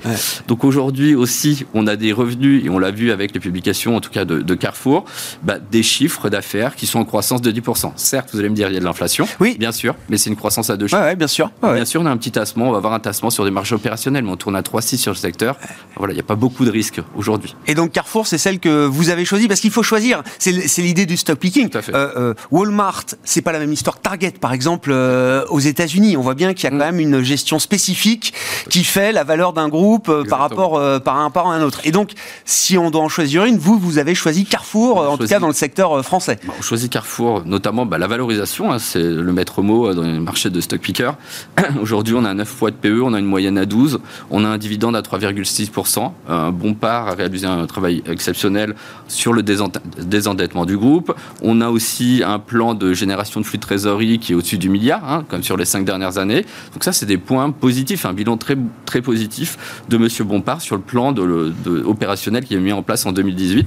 Donc 0.48 0.64
aujourd'hui 0.64 1.14
aussi, 1.14 1.64
on 1.74 1.86
a 1.86 1.96
des 1.96 2.12
revenus, 2.12 2.64
et 2.64 2.68
on 2.68 2.78
l'a 2.78 2.90
vu 2.90 3.10
avec 3.10 3.34
les 3.34 3.40
publications, 3.40 3.96
en 3.96 4.00
tout 4.00 4.10
cas 4.10 4.24
de, 4.24 4.54
Carrefour, 4.54 5.04
bah, 5.42 5.56
des 5.58 5.82
chiffres 5.82 6.28
d'affaires 6.28 6.76
qui 6.76 6.86
sont 6.86 6.98
en 6.98 7.04
croissance 7.04 7.40
de 7.40 7.50
10%. 7.50 7.92
Certes, 7.96 8.30
vous 8.32 8.40
allez 8.40 8.50
me 8.50 8.54
dire, 8.54 8.68
il 8.68 8.74
y 8.74 8.76
a 8.76 8.80
de 8.80 8.84
l'inflation, 8.84 9.26
oui. 9.40 9.56
bien 9.58 9.72
sûr, 9.72 9.94
mais 10.08 10.18
c'est 10.18 10.28
une 10.28 10.36
croissance 10.36 10.70
à 10.70 10.76
deux 10.76 10.86
chiffres. 10.86 11.00
Ouais, 11.00 11.16
bien 11.16 11.26
sûr. 11.26 11.50
bien 11.62 11.84
sûr, 11.84 12.02
on 12.02 12.06
a 12.06 12.10
un 12.10 12.16
petit 12.16 12.32
tassement, 12.32 12.68
on 12.68 12.72
va 12.72 12.78
avoir 12.78 12.92
un 12.92 13.00
tassement 13.00 13.30
sur 13.30 13.44
des 13.44 13.50
marges 13.50 13.72
opérationnelles, 13.72 14.24
mais 14.24 14.30
on 14.30 14.36
tourne 14.36 14.56
à 14.56 14.62
3,6 14.62 14.96
sur 14.98 15.12
le 15.12 15.16
secteur. 15.16 15.56
Voilà, 15.96 16.12
il 16.12 16.16
n'y 16.16 16.20
a 16.20 16.24
pas 16.24 16.34
beaucoup 16.34 16.64
de 16.64 16.70
risques 16.70 17.00
aujourd'hui. 17.16 17.54
Et 17.66 17.74
donc 17.74 17.92
Carrefour, 17.92 18.26
c'est 18.26 18.38
celle 18.38 18.58
que 18.58 18.86
vous 18.86 19.10
avez 19.10 19.24
choisie, 19.24 19.48
parce 19.48 19.60
qu'il 19.60 19.70
faut 19.70 19.82
choisir. 19.82 20.22
C'est 20.38 20.82
l'idée 20.82 21.06
du 21.06 21.16
stock 21.16 21.38
picking. 21.38 21.70
Tout 21.70 21.78
à 21.78 21.82
fait. 21.82 21.94
Euh, 21.94 22.08
euh, 22.16 22.34
Walmart, 22.50 23.04
c'est 23.22 23.42
pas 23.42 23.52
la 23.52 23.60
même 23.60 23.72
histoire 23.72 23.96
que 23.96 24.02
Target, 24.02 24.32
par 24.40 24.52
exemple, 24.52 24.90
euh, 24.92 25.44
aux 25.50 25.60
États-Unis. 25.60 26.16
On 26.16 26.20
voit 26.20 26.34
bien 26.34 26.52
qu'il 26.52 26.64
y 26.64 26.66
a 26.66 26.70
quand 26.70 26.76
mm. 26.76 26.96
même 26.96 27.00
une 27.00 27.22
gestion 27.22 27.58
spécifique 27.58 28.34
qui 28.68 28.82
fait 28.82 29.12
la 29.12 29.24
valeur 29.24 29.52
d'un 29.52 29.68
groupe 29.68 30.08
euh, 30.08 30.24
par 30.24 30.40
rapport 30.40 30.76
euh, 30.76 30.98
par 30.98 31.18
un 31.18 31.30
par 31.30 31.46
un 31.46 31.62
autre. 31.62 31.80
Et 31.84 31.92
donc, 31.92 32.12
si 32.44 32.76
on 32.76 32.90
doit 32.90 33.02
en 33.02 33.08
choisir 33.08 33.44
une, 33.44 33.56
vous, 33.56 33.78
vous 33.78 33.98
avez 33.98 34.14
choisi 34.14 34.44
Carrefour, 34.44 34.98
en 34.98 35.16
tout 35.16 35.26
cas 35.26 35.38
dans 35.38 35.46
le 35.46 35.52
secteur 35.52 36.04
français. 36.04 36.38
on 36.58 36.62
choisit 36.62 36.90
Carrefour, 36.90 37.44
notamment 37.44 37.86
bah, 37.86 37.98
la 37.98 38.08
valorisation, 38.08 38.72
hein, 38.72 38.78
c'est 38.78 39.02
le 39.02 39.32
maître 39.32 39.62
mot 39.62 39.94
dans 39.94 40.02
le 40.02 40.20
marché 40.20 40.50
de 40.50 40.60
stock 40.60 40.80
picker. 40.80 41.12
Aujourd'hui, 41.80 42.14
on 42.16 42.24
a 42.24 42.34
9 42.34 42.48
fois 42.48 42.70
de 42.70 42.76
PE, 42.76 43.00
on 43.02 43.14
a 43.14 43.18
une 43.20 43.26
moyenne 43.26 43.58
à 43.58 43.66
12, 43.66 44.00
on 44.30 44.44
a 44.44 44.48
un 44.48 44.58
dividende 44.58 44.96
à 44.96 45.02
3,6%. 45.02 46.10
Un 46.28 46.50
bon 46.50 46.74
part 46.74 47.08
a 47.08 47.14
réalisé 47.14 47.46
un 47.46 47.66
travail 47.66 48.02
exceptionnel 48.06 48.74
sur 49.06 49.32
le 49.32 49.42
désendettement 49.42 50.66
du 50.66 50.76
groupe. 50.76 51.14
On 51.42 51.60
a 51.60 51.68
aussi 51.68 52.22
un 52.26 52.39
plan 52.40 52.74
de 52.74 52.92
génération 52.92 53.40
de 53.40 53.46
flux 53.46 53.58
de 53.58 53.62
trésorerie 53.62 54.18
qui 54.18 54.32
est 54.32 54.34
au-dessus 54.34 54.58
du 54.58 54.68
milliard, 54.68 55.10
hein, 55.10 55.24
comme 55.28 55.42
sur 55.42 55.56
les 55.56 55.64
cinq 55.64 55.84
dernières 55.84 56.18
années. 56.18 56.44
Donc 56.72 56.84
ça, 56.84 56.92
c'est 56.92 57.06
des 57.06 57.18
points 57.18 57.50
positifs, 57.50 58.04
un 58.06 58.12
bilan 58.12 58.36
très, 58.36 58.56
très 58.86 59.02
positif 59.02 59.84
de 59.88 59.96
M. 59.96 60.08
Bompard 60.26 60.60
sur 60.60 60.76
le 60.76 60.82
plan 60.82 61.12
de, 61.12 61.52
opérationnel 61.84 62.44
qui 62.44 62.54
est 62.54 62.60
mis 62.60 62.72
en 62.72 62.82
place 62.82 63.06
en 63.06 63.12
2018 63.12 63.66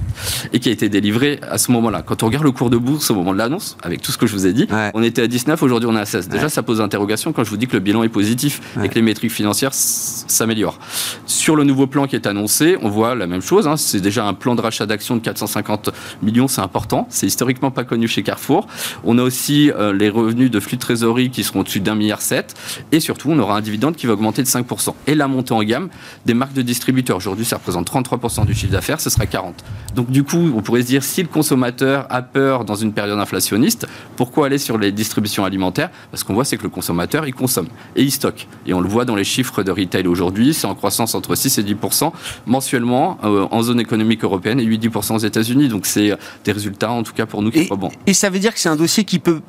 et 0.52 0.60
qui 0.60 0.68
a 0.68 0.72
été 0.72 0.88
délivré 0.88 1.40
à 1.48 1.58
ce 1.58 1.72
moment-là. 1.72 2.02
Quand 2.02 2.22
on 2.22 2.26
regarde 2.26 2.44
le 2.44 2.52
cours 2.52 2.70
de 2.70 2.76
bourse 2.76 3.10
au 3.10 3.14
moment 3.14 3.32
de 3.32 3.38
l'annonce, 3.38 3.76
avec 3.82 4.02
tout 4.02 4.12
ce 4.12 4.18
que 4.18 4.26
je 4.26 4.32
vous 4.32 4.46
ai 4.46 4.52
dit, 4.52 4.66
on 4.94 5.02
était 5.02 5.22
à 5.22 5.26
19, 5.26 5.62
aujourd'hui 5.62 5.88
on 5.90 5.96
est 5.96 6.00
à 6.00 6.06
16. 6.06 6.28
Déjà, 6.28 6.48
ça 6.48 6.62
pose 6.62 6.80
interrogation 6.80 7.32
quand 7.32 7.44
je 7.44 7.50
vous 7.50 7.56
dis 7.56 7.66
que 7.66 7.74
le 7.74 7.80
bilan 7.80 8.02
est 8.02 8.08
positif 8.08 8.60
et 8.82 8.88
que 8.88 8.94
les 8.94 9.02
métriques 9.02 9.32
financières 9.32 9.72
s'améliorent. 9.72 10.78
Sur 11.26 11.56
le 11.56 11.64
nouveau 11.64 11.86
plan 11.86 12.06
qui 12.06 12.16
est 12.16 12.26
annoncé, 12.26 12.76
on 12.82 12.88
voit 12.88 13.14
la 13.14 13.26
même 13.26 13.42
chose. 13.42 13.66
Hein. 13.66 13.76
c'est 13.76 14.00
déjà 14.00 14.26
un 14.26 14.34
plan 14.34 14.54
de 14.54 14.60
rachat 14.60 14.86
d'actions 14.86 15.16
de 15.16 15.20
450 15.20 15.90
millions, 16.22 16.48
c'est 16.48 16.60
important. 16.60 17.06
C'est 17.10 17.26
historiquement 17.26 17.70
pas 17.70 17.84
connu 17.84 18.08
chez 18.08 18.22
Carrefour. 18.22 18.63
On 19.04 19.18
a 19.18 19.22
aussi 19.22 19.70
euh, 19.70 19.92
les 19.92 20.08
revenus 20.08 20.50
de 20.50 20.60
flux 20.60 20.76
de 20.76 20.80
trésorerie 20.80 21.30
qui 21.30 21.44
seront 21.44 21.60
au-dessus 21.60 21.80
d'un 21.80 21.94
milliard 21.94 22.22
sept. 22.22 22.54
Et 22.92 23.00
surtout, 23.00 23.30
on 23.30 23.38
aura 23.38 23.56
un 23.56 23.60
dividende 23.60 23.96
qui 23.96 24.06
va 24.06 24.14
augmenter 24.14 24.42
de 24.42 24.48
5%. 24.48 24.94
Et 25.06 25.14
la 25.14 25.28
montée 25.28 25.54
en 25.54 25.62
gamme 25.62 25.88
des 26.26 26.34
marques 26.34 26.54
de 26.54 26.62
distributeurs. 26.62 27.16
Aujourd'hui, 27.16 27.44
ça 27.44 27.56
représente 27.56 27.90
33% 27.90 28.46
du 28.46 28.54
chiffre 28.54 28.72
d'affaires, 28.72 29.00
ce 29.00 29.10
sera 29.10 29.26
40. 29.26 29.54
Donc 29.94 30.10
du 30.10 30.24
coup, 30.24 30.52
on 30.54 30.62
pourrait 30.62 30.82
se 30.82 30.86
dire, 30.86 31.02
si 31.04 31.22
le 31.22 31.28
consommateur 31.28 32.06
a 32.10 32.22
peur 32.22 32.64
dans 32.64 32.74
une 32.74 32.92
période 32.92 33.18
inflationniste, 33.18 33.86
pourquoi 34.16 34.46
aller 34.46 34.58
sur 34.58 34.78
les 34.78 34.92
distributions 34.92 35.44
alimentaires? 35.44 35.90
Parce 36.10 36.24
qu'on 36.24 36.34
voit, 36.34 36.44
c'est 36.44 36.56
que 36.56 36.62
le 36.62 36.68
consommateur, 36.68 37.26
il 37.26 37.34
consomme 37.34 37.68
et 37.96 38.02
il 38.02 38.10
stocke. 38.10 38.48
Et 38.66 38.74
on 38.74 38.80
le 38.80 38.88
voit 38.88 39.04
dans 39.04 39.16
les 39.16 39.24
chiffres 39.24 39.62
de 39.62 39.70
retail 39.70 40.06
aujourd'hui, 40.06 40.54
c'est 40.54 40.66
en 40.66 40.74
croissance 40.74 41.14
entre 41.14 41.34
6 41.34 41.58
et 41.58 41.62
10% 41.62 42.12
mensuellement 42.46 43.18
euh, 43.24 43.46
en 43.50 43.62
zone 43.62 43.80
économique 43.80 44.24
européenne 44.24 44.60
et 44.60 44.66
8-10% 44.66 45.14
aux 45.14 45.18
États-Unis. 45.18 45.68
Donc 45.68 45.86
c'est 45.86 46.16
des 46.44 46.52
résultats, 46.52 46.90
en 46.90 47.02
tout 47.02 47.12
cas 47.12 47.26
pour 47.26 47.42
nous, 47.42 47.50
qui 47.50 47.66
sont 47.66 47.76
bons. 47.76 47.90
Et 48.06 48.14
ça 48.14 48.30
veut 48.30 48.38
dire 48.38 48.53
c'est 48.54 48.68
un 48.68 48.76
dossier 48.76 49.04
qui 49.04 49.18
peut 49.18 49.40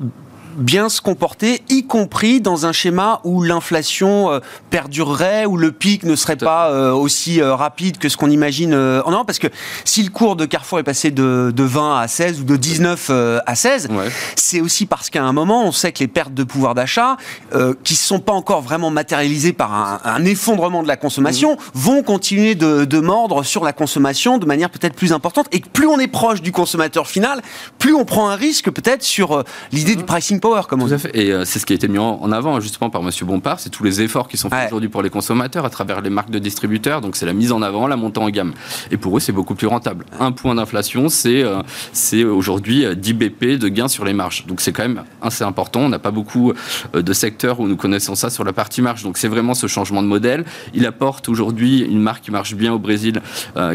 bien 0.55 0.89
se 0.89 1.01
comporter, 1.01 1.61
y 1.69 1.85
compris 1.85 2.41
dans 2.41 2.65
un 2.65 2.71
schéma 2.71 3.21
où 3.23 3.43
l'inflation 3.43 4.31
euh, 4.31 4.39
perdurerait, 4.69 5.45
où 5.45 5.57
le 5.57 5.71
pic 5.71 6.03
ne 6.03 6.15
serait 6.15 6.35
pas 6.35 6.69
euh, 6.69 6.91
aussi 6.91 7.41
euh, 7.41 7.55
rapide 7.55 7.97
que 7.97 8.09
ce 8.09 8.17
qu'on 8.17 8.29
imagine 8.29 8.73
en 8.73 9.11
Europe. 9.11 9.27
Parce 9.27 9.39
que 9.39 9.47
si 9.83 10.03
le 10.03 10.09
cours 10.09 10.35
de 10.35 10.45
Carrefour 10.45 10.79
est 10.79 10.83
passé 10.83 11.11
de, 11.11 11.53
20 11.57 11.99
à 11.99 12.07
16 12.07 12.41
ou 12.41 12.43
de 12.43 12.55
19 12.55 13.11
à 13.45 13.55
16, 13.55 13.89
c'est 14.35 14.61
aussi 14.61 14.85
parce 14.85 15.09
qu'à 15.09 15.23
un 15.23 15.33
moment, 15.33 15.65
on 15.65 15.71
sait 15.71 15.91
que 15.91 15.99
les 15.99 16.07
pertes 16.07 16.33
de 16.33 16.43
pouvoir 16.43 16.75
d'achat, 16.75 17.17
qui 17.83 17.93
ne 17.93 17.97
sont 17.97 18.19
pas 18.19 18.33
encore 18.33 18.61
vraiment 18.61 18.89
matérialisées 18.89 19.53
par 19.53 20.01
un, 20.03 20.25
effondrement 20.25 20.83
de 20.83 20.87
la 20.87 20.97
consommation, 20.97 21.53
mmh. 21.53 21.57
vont 21.73 22.03
continuer 22.03 22.55
de, 22.55 22.85
de, 22.85 22.99
mordre 22.99 23.43
sur 23.43 23.63
la 23.63 23.73
consommation 23.73 24.37
de 24.37 24.45
manière 24.45 24.69
peut-être 24.69 24.95
plus 24.95 25.13
importante. 25.13 25.47
Et 25.51 25.59
plus 25.59 25.87
on 25.87 25.99
est 25.99 26.07
proche 26.07 26.41
du 26.41 26.51
consommateur 26.51 27.07
final, 27.07 27.41
plus 27.79 27.93
on 27.93 28.05
prend 28.05 28.29
un 28.29 28.35
risque 28.35 28.69
peut-être 28.71 29.03
sur 29.03 29.43
l'idée 29.71 29.93
mmh. 29.93 29.99
du 29.99 30.03
pricing 30.03 30.39
tout 30.87 30.93
à 30.93 30.97
fait. 30.97 31.11
Et 31.13 31.31
euh, 31.31 31.43
c'est 31.45 31.59
ce 31.59 31.65
qui 31.65 31.73
a 31.73 31.75
été 31.75 31.87
mis 31.87 31.97
en, 31.97 32.31
avant 32.31 32.59
justement 32.59 32.89
par 32.89 33.01
Monsieur 33.01 33.25
Bompard, 33.25 33.59
c'est 33.59 33.69
tous 33.69 33.83
les 33.83 34.01
efforts 34.01 34.27
qui 34.27 34.37
sont 34.37 34.49
faits 34.49 34.67
aujourd'hui 34.67 34.89
pour 34.89 35.01
les 35.01 35.09
consommateurs 35.09 35.65
à 35.65 35.69
travers 35.69 36.01
les 36.01 36.09
marques 36.09 36.29
de 36.29 36.39
distributeurs. 36.39 37.01
Donc 37.01 37.15
c'est 37.15 37.25
la 37.25 37.33
mise 37.33 37.51
en 37.51 37.61
avant, 37.61 37.87
la 37.87 37.95
montée 37.95 38.19
en 38.19 38.29
gamme. 38.29 38.53
Et 38.91 38.97
pour 38.97 39.17
eux, 39.17 39.19
c'est 39.19 39.31
beaucoup 39.31 39.55
plus 39.55 39.67
rentable. 39.67 40.05
Un 40.19 40.31
point 40.31 40.55
d'inflation, 40.55 41.09
c'est 41.09 41.43
euh, 41.43 41.61
c'est 41.93 42.23
aujourd'hui 42.23 42.85
10 42.95 43.13
BP 43.13 43.45
de 43.57 43.67
gains 43.69 43.87
sur 43.87 44.05
les 44.05 44.13
marges. 44.13 44.45
Donc 44.45 44.61
c'est 44.61 44.71
quand 44.71 44.83
même 44.83 45.03
assez 45.21 45.43
important. 45.43 45.81
On 45.81 45.89
n'a 45.89 45.99
pas 45.99 46.11
beaucoup 46.11 46.53
euh, 46.95 47.01
de 47.01 47.13
secteurs 47.13 47.59
où 47.59 47.67
nous 47.67 47.77
connaissons 47.77 48.15
ça 48.15 48.29
sur 48.29 48.43
la 48.43 48.53
partie 48.53 48.81
marge. 48.81 49.03
Donc 49.03 49.17
c'est 49.17 49.27
vraiment 49.27 49.53
ce 49.55 49.67
changement 49.67 50.03
de 50.03 50.07
modèle. 50.07 50.45
Il 50.73 50.85
apporte 50.85 51.27
aujourd'hui 51.27 51.79
une 51.81 52.01
marque 52.01 52.23
qui 52.23 52.31
marche 52.31 52.55
bien 52.55 52.73
au 52.73 52.79
Brésil, 52.79 53.21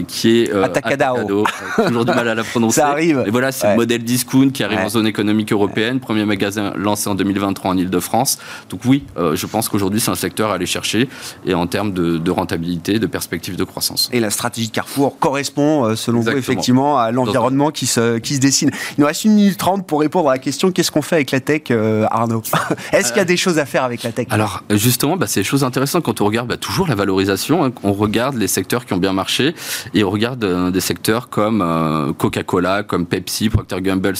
qui 0.06 0.40
est 0.40 0.52
Atacadao. 0.52 1.44
toujours 1.86 2.04
du 2.04 2.12
mal 2.12 2.28
à 2.28 2.34
la 2.34 2.44
prononcer. 2.50 2.80
Ça 2.80 2.88
arrive. 2.88 3.24
Et 3.26 3.30
voilà, 3.30 3.52
c'est 3.52 3.70
le 3.70 3.76
modèle 3.76 4.04
discount 4.04 4.50
qui 4.50 4.62
arrive 4.62 4.80
en 4.80 4.88
zone 4.88 5.06
économique 5.06 5.52
européenne. 5.52 6.00
Premier 6.00 6.24
magasin 6.24 6.59
lancé 6.76 7.08
en 7.08 7.14
2023 7.14 7.70
en 7.70 7.76
Ile-de-France. 7.76 8.38
Donc 8.68 8.80
oui, 8.84 9.04
euh, 9.16 9.36
je 9.36 9.46
pense 9.46 9.68
qu'aujourd'hui, 9.68 10.00
c'est 10.00 10.10
un 10.10 10.16
secteur 10.16 10.50
à 10.50 10.54
aller 10.54 10.66
chercher 10.66 11.08
et 11.46 11.54
en 11.54 11.66
termes 11.66 11.92
de, 11.92 12.30
rentabilité, 12.30 12.98
de 12.98 13.06
perspective 13.06 13.56
de 13.56 13.64
croissance. 13.64 14.08
Et 14.12 14.20
la 14.20 14.30
stratégie 14.30 14.68
de 14.68 14.72
Carrefour 14.72 15.18
correspond, 15.18 15.84
euh, 15.84 15.96
selon 15.96 16.20
vous, 16.20 16.30
effectivement, 16.30 16.98
à 16.98 17.10
l'environnement 17.10 17.70
qui 17.70 17.86
se, 17.86 18.18
qui 18.18 18.36
se 18.36 18.40
dessine. 18.40 18.70
Il 18.96 19.00
nous 19.00 19.06
reste 19.06 19.24
une 19.24 19.34
minute 19.34 19.58
trente 19.58 19.86
pour 19.86 20.00
répondre 20.00 20.28
à 20.28 20.34
la 20.34 20.38
question 20.38 20.70
qu'est-ce 20.70 20.90
qu'on 20.90 21.02
fait 21.02 21.16
avec 21.16 21.30
la 21.30 21.40
tech, 21.40 21.62
euh, 21.70 22.06
Arnaud? 22.10 22.42
Est-ce 22.92 23.08
qu'il 23.08 23.18
y 23.18 23.20
a 23.20 23.24
des 23.24 23.36
choses 23.36 23.58
à 23.58 23.66
faire 23.66 23.84
avec 23.84 24.02
la 24.02 24.12
tech? 24.12 24.26
Alors, 24.30 24.62
justement, 24.70 25.16
bah, 25.16 25.26
c'est 25.26 25.40
des 25.40 25.44
choses 25.44 25.64
intéressantes 25.64 26.04
quand 26.04 26.20
on 26.20 26.26
regarde 26.26 26.48
bah, 26.48 26.56
toujours 26.56 26.86
la 26.86 26.94
valorisation. 26.94 27.64
Hein, 27.64 27.72
on 27.82 27.92
regarde 27.92 28.36
les 28.36 28.48
secteurs 28.48 28.86
qui 28.86 28.92
ont 28.92 28.98
bien 28.98 29.12
marché 29.12 29.54
et 29.94 30.04
on 30.04 30.10
regarde 30.10 30.70
des 30.70 30.80
secteurs 30.80 31.28
comme 31.28 32.14
Coca-Cola, 32.18 32.82
comme 32.82 33.06
Pepsi, 33.06 33.48
Procter 33.48 33.80
Gamble. 33.80 34.14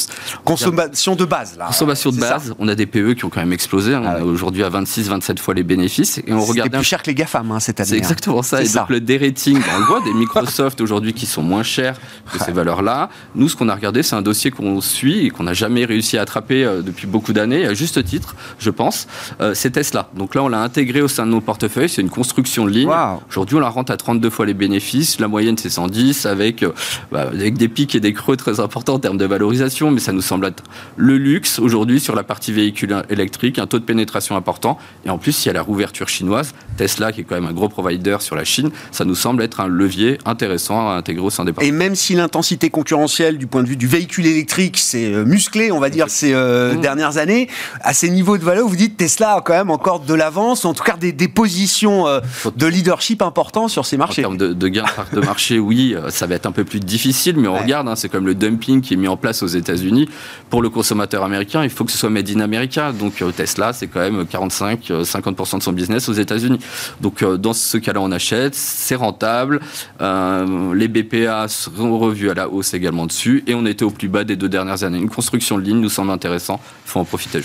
Consommation 0.44 1.14
de 1.14 1.24
base, 1.24 1.57
là. 1.57 1.66
Consommation 1.66 2.11
de 2.11 2.18
base 2.18 2.29
on 2.58 2.68
a 2.68 2.74
des 2.74 2.86
PE 2.86 3.12
qui 3.14 3.24
ont 3.24 3.30
quand 3.30 3.40
même 3.40 3.52
explosé. 3.52 3.94
Hein. 3.94 4.02
Ah 4.04 4.24
aujourd'hui 4.24 4.62
à 4.62 4.70
26-27 4.70 5.38
fois 5.38 5.54
les 5.54 5.62
bénéfices. 5.62 6.18
Et 6.18 6.32
on 6.32 6.44
regarde. 6.44 6.70
plus 6.70 6.84
cher 6.84 7.02
que 7.02 7.08
les 7.08 7.14
GAFAM 7.14 7.50
hein, 7.50 7.60
cette 7.60 7.80
année. 7.80 7.88
C'est 7.88 7.94
hein. 7.96 7.98
exactement 7.98 8.42
ça. 8.42 8.62
Et 8.62 8.68
donc 8.68 8.88
le 8.88 9.00
dérating, 9.00 9.58
on 9.78 9.84
voit 9.84 10.00
des 10.00 10.12
Microsoft 10.12 10.80
aujourd'hui 10.80 11.12
qui 11.12 11.26
sont 11.26 11.42
moins 11.42 11.62
chers 11.62 11.98
que 12.32 12.38
ces 12.42 12.52
valeurs-là. 12.52 13.08
Nous, 13.34 13.48
ce 13.48 13.56
qu'on 13.56 13.68
a 13.68 13.74
regardé, 13.74 14.02
c'est 14.02 14.16
un 14.16 14.22
dossier 14.22 14.50
qu'on 14.50 14.80
suit 14.80 15.26
et 15.26 15.30
qu'on 15.30 15.44
n'a 15.44 15.54
jamais 15.54 15.84
réussi 15.84 16.18
à 16.18 16.22
attraper 16.22 16.64
euh, 16.64 16.82
depuis 16.82 17.06
beaucoup 17.06 17.32
d'années, 17.32 17.66
à 17.66 17.74
juste 17.74 18.02
titre, 18.04 18.34
je 18.58 18.70
pense. 18.70 19.06
Euh, 19.40 19.52
c'est 19.54 19.70
Tesla. 19.70 20.10
Donc 20.16 20.34
là, 20.34 20.42
on 20.42 20.48
l'a 20.48 20.60
intégré 20.60 21.02
au 21.02 21.08
sein 21.08 21.26
de 21.26 21.30
nos 21.30 21.40
portefeuilles. 21.40 21.88
C'est 21.88 22.02
une 22.02 22.10
construction 22.10 22.64
de 22.64 22.70
ligne. 22.70 22.90
Aujourd'hui, 23.28 23.56
on 23.56 23.60
la 23.60 23.68
rente 23.68 23.90
à 23.90 23.96
32 23.96 24.30
fois 24.30 24.46
les 24.46 24.54
bénéfices. 24.54 25.20
La 25.20 25.28
moyenne, 25.28 25.56
c'est 25.58 25.70
110 25.70 26.26
avec, 26.26 26.62
euh, 26.62 26.72
bah, 27.12 27.28
avec 27.32 27.56
des 27.56 27.68
pics 27.68 27.94
et 27.94 28.00
des 28.00 28.12
creux 28.12 28.36
très 28.36 28.60
importants 28.60 28.94
en 28.94 28.98
termes 28.98 29.18
de 29.18 29.24
valorisation. 29.24 29.90
Mais 29.90 30.00
ça 30.00 30.12
nous 30.12 30.22
semble 30.22 30.46
être 30.46 30.62
le 30.96 31.16
luxe 31.16 31.58
aujourd'hui 31.58 32.00
sur 32.00 32.14
la 32.14 32.19
partie 32.22 32.52
véhicule 32.52 33.02
électrique, 33.11 33.59
un 33.59 33.66
taux 33.66 33.78
de 33.78 33.85
pénétration 33.85 34.37
important. 34.37 34.78
Et 35.04 35.11
en 35.11 35.18
plus, 35.18 35.44
il 35.44 35.48
y 35.48 35.50
a 35.50 35.54
la 35.54 35.62
rouverture 35.62 36.09
chinoise. 36.09 36.54
Tesla, 36.76 37.12
qui 37.12 37.20
est 37.20 37.24
quand 37.24 37.35
même 37.35 37.46
un 37.46 37.52
gros 37.52 37.68
provider 37.68 38.16
sur 38.20 38.37
la 38.37 38.44
Chine, 38.44 38.70
ça 38.90 39.04
nous 39.04 39.14
semble 39.14 39.42
être 39.42 39.61
un 39.61 39.68
levier 39.68 40.18
intéressant 40.24 40.88
à 40.88 40.94
intégrer 40.94 41.24
au 41.24 41.30
sein 41.30 41.44
des 41.44 41.52
Et 41.61 41.72
même 41.72 41.94
si 41.94 42.14
l'intensité 42.14 42.70
concurrentielle 42.70 43.38
du 43.38 43.46
point 43.46 43.62
de 43.62 43.68
vue 43.68 43.76
du 43.76 43.87
véhicule 43.87 44.26
électrique, 44.26 44.78
c'est 44.78 45.12
euh, 45.12 45.24
musclé, 45.24 45.72
on 45.72 45.80
va 45.80 45.90
dire, 45.90 46.09
ces 46.09 46.33
euh, 46.33 46.74
mmh. 46.74 46.80
dernières 46.80 47.16
années, 47.18 47.48
à 47.83 47.92
ces 47.92 48.11
niveaux 48.11 48.38
de 48.38 48.44
valeur, 48.44 48.66
vous 48.66 48.76
dites 48.76 48.96
Tesla 48.96 49.35
a 49.35 49.40
quand 49.40 49.52
même 49.52 49.70
encore 49.70 50.00
de 50.00 50.14
l'avance, 50.14 50.64
en 50.64 50.74
tout 50.74 50.85
cas 50.85 50.96
des, 50.96 51.12
des 51.12 51.28
positions 51.28 52.06
euh, 52.06 52.20
de 52.56 52.66
leadership 52.66 53.22
importants 53.22 53.68
sur 53.68 53.87
ces 53.87 53.96
marchés. 53.96 54.24
En 54.24 54.37
termes 54.37 54.54
de, 54.54 54.68
gains 54.68 54.85
de 55.12 55.20
marché, 55.20 55.59
oui, 55.59 55.94
ça 56.09 56.26
va 56.26 56.35
être 56.35 56.46
un 56.46 56.52
peu 56.52 56.64
plus 56.64 56.80
difficile, 56.80 57.37
mais 57.37 57.48
on 57.48 57.59
regarde, 57.59 57.88
hein, 57.88 57.96
c'est 57.96 58.09
comme 58.09 58.26
le 58.26 58.35
dumping 58.35 58.80
qui 58.80 58.94
est 58.94 58.96
mis 58.96 59.09
en 59.09 59.16
place 59.16 59.42
aux 59.42 59.48
États-Unis. 59.48 60.09
Pour 60.48 60.62
le 60.62 60.70
consommateur 60.70 61.24
américain, 61.24 61.62
il 61.62 61.70
faut 61.70 61.85
que 61.85 61.92
ce 61.92 61.98
soit 61.98 62.10
made 62.11 62.31
in 62.31 62.40
America. 62.40 62.92
Donc 62.92 63.23
euh, 63.23 63.31
Tesla, 63.33 63.73
c'est 63.73 63.87
quand 63.87 64.01
même 64.01 64.23
45-50% 64.23 65.55
euh, 65.55 65.59
de 65.59 65.62
son 65.62 65.73
business 65.73 66.09
aux 66.09 66.12
États-Unis. 66.12 66.59
Donc 67.01 67.23
euh, 67.23 67.37
dans 67.37 67.53
ce 67.53 67.79
cas-là, 67.79 68.01
on 68.01 68.12
achète, 68.12 68.55
c'est 68.55 68.94
rentable. 68.94 69.61
les 70.01 70.88
BPA 70.88 71.49
seront 71.49 71.99
revus 71.99 72.31
à 72.31 72.35
la 72.35 72.49
hausse 72.49 72.75
également 72.75 73.07
dessus, 73.07 73.44
et 73.46 73.55
on 73.55 73.66
était 73.66 73.85
au 73.85 73.90
plus 73.90 74.09
bas 74.09 74.25
des 74.25 74.37
deux 74.37 74.49
dernières 74.49 74.85
années. 74.85 74.99
Une 74.99 75.11
construction 75.11 75.59
de 75.59 75.62
ligne 75.62 75.81
nous 75.81 75.88
semble 75.88 76.11
intéressant. 76.11 76.61
Il 76.87 76.90
faut 76.90 77.01
en 77.01 77.05
profiter. 77.05 77.40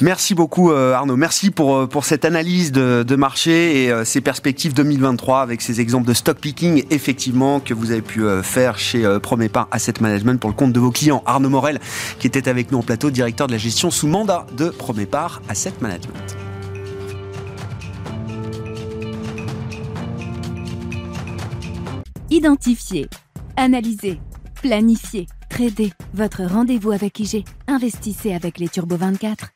Merci 0.00 0.34
beaucoup 0.34 0.70
Arnaud. 0.70 1.16
Merci 1.16 1.50
pour, 1.50 1.88
pour 1.88 2.04
cette 2.04 2.24
analyse 2.24 2.70
de, 2.70 3.02
de 3.02 3.16
marché 3.16 3.84
et 3.84 4.04
ces 4.04 4.20
perspectives 4.20 4.74
2023 4.74 5.40
avec 5.40 5.60
ces 5.60 5.80
exemples 5.80 6.06
de 6.06 6.14
stock 6.14 6.38
picking 6.38 6.84
effectivement 6.90 7.58
que 7.58 7.74
vous 7.74 7.90
avez 7.90 8.00
pu 8.00 8.22
faire 8.42 8.78
chez 8.78 9.18
Promépar 9.20 9.66
Asset 9.72 9.94
Management 10.00 10.38
pour 10.38 10.50
le 10.50 10.54
compte 10.54 10.72
de 10.72 10.78
vos 10.78 10.92
clients. 10.92 11.24
Arnaud 11.26 11.50
Morel 11.50 11.80
qui 12.20 12.28
était 12.28 12.48
avec 12.48 12.70
nous 12.70 12.78
en 12.78 12.82
plateau, 12.82 13.10
directeur 13.10 13.48
de 13.48 13.52
la 13.52 13.58
gestion 13.58 13.90
sous 13.90 14.06
mandat 14.06 14.46
de 14.56 14.68
Promépar 14.68 15.42
Asset 15.48 15.74
Management. 15.80 16.36
Identifier, 22.32 23.08
analyser, 23.58 24.18
planifier, 24.62 25.26
trader. 25.50 25.92
Votre 26.14 26.44
rendez-vous 26.44 26.92
avec 26.92 27.20
IG. 27.20 27.44
Investissez 27.66 28.32
avec 28.32 28.58
les 28.58 28.70
Turbo 28.70 28.96
24. 28.96 29.50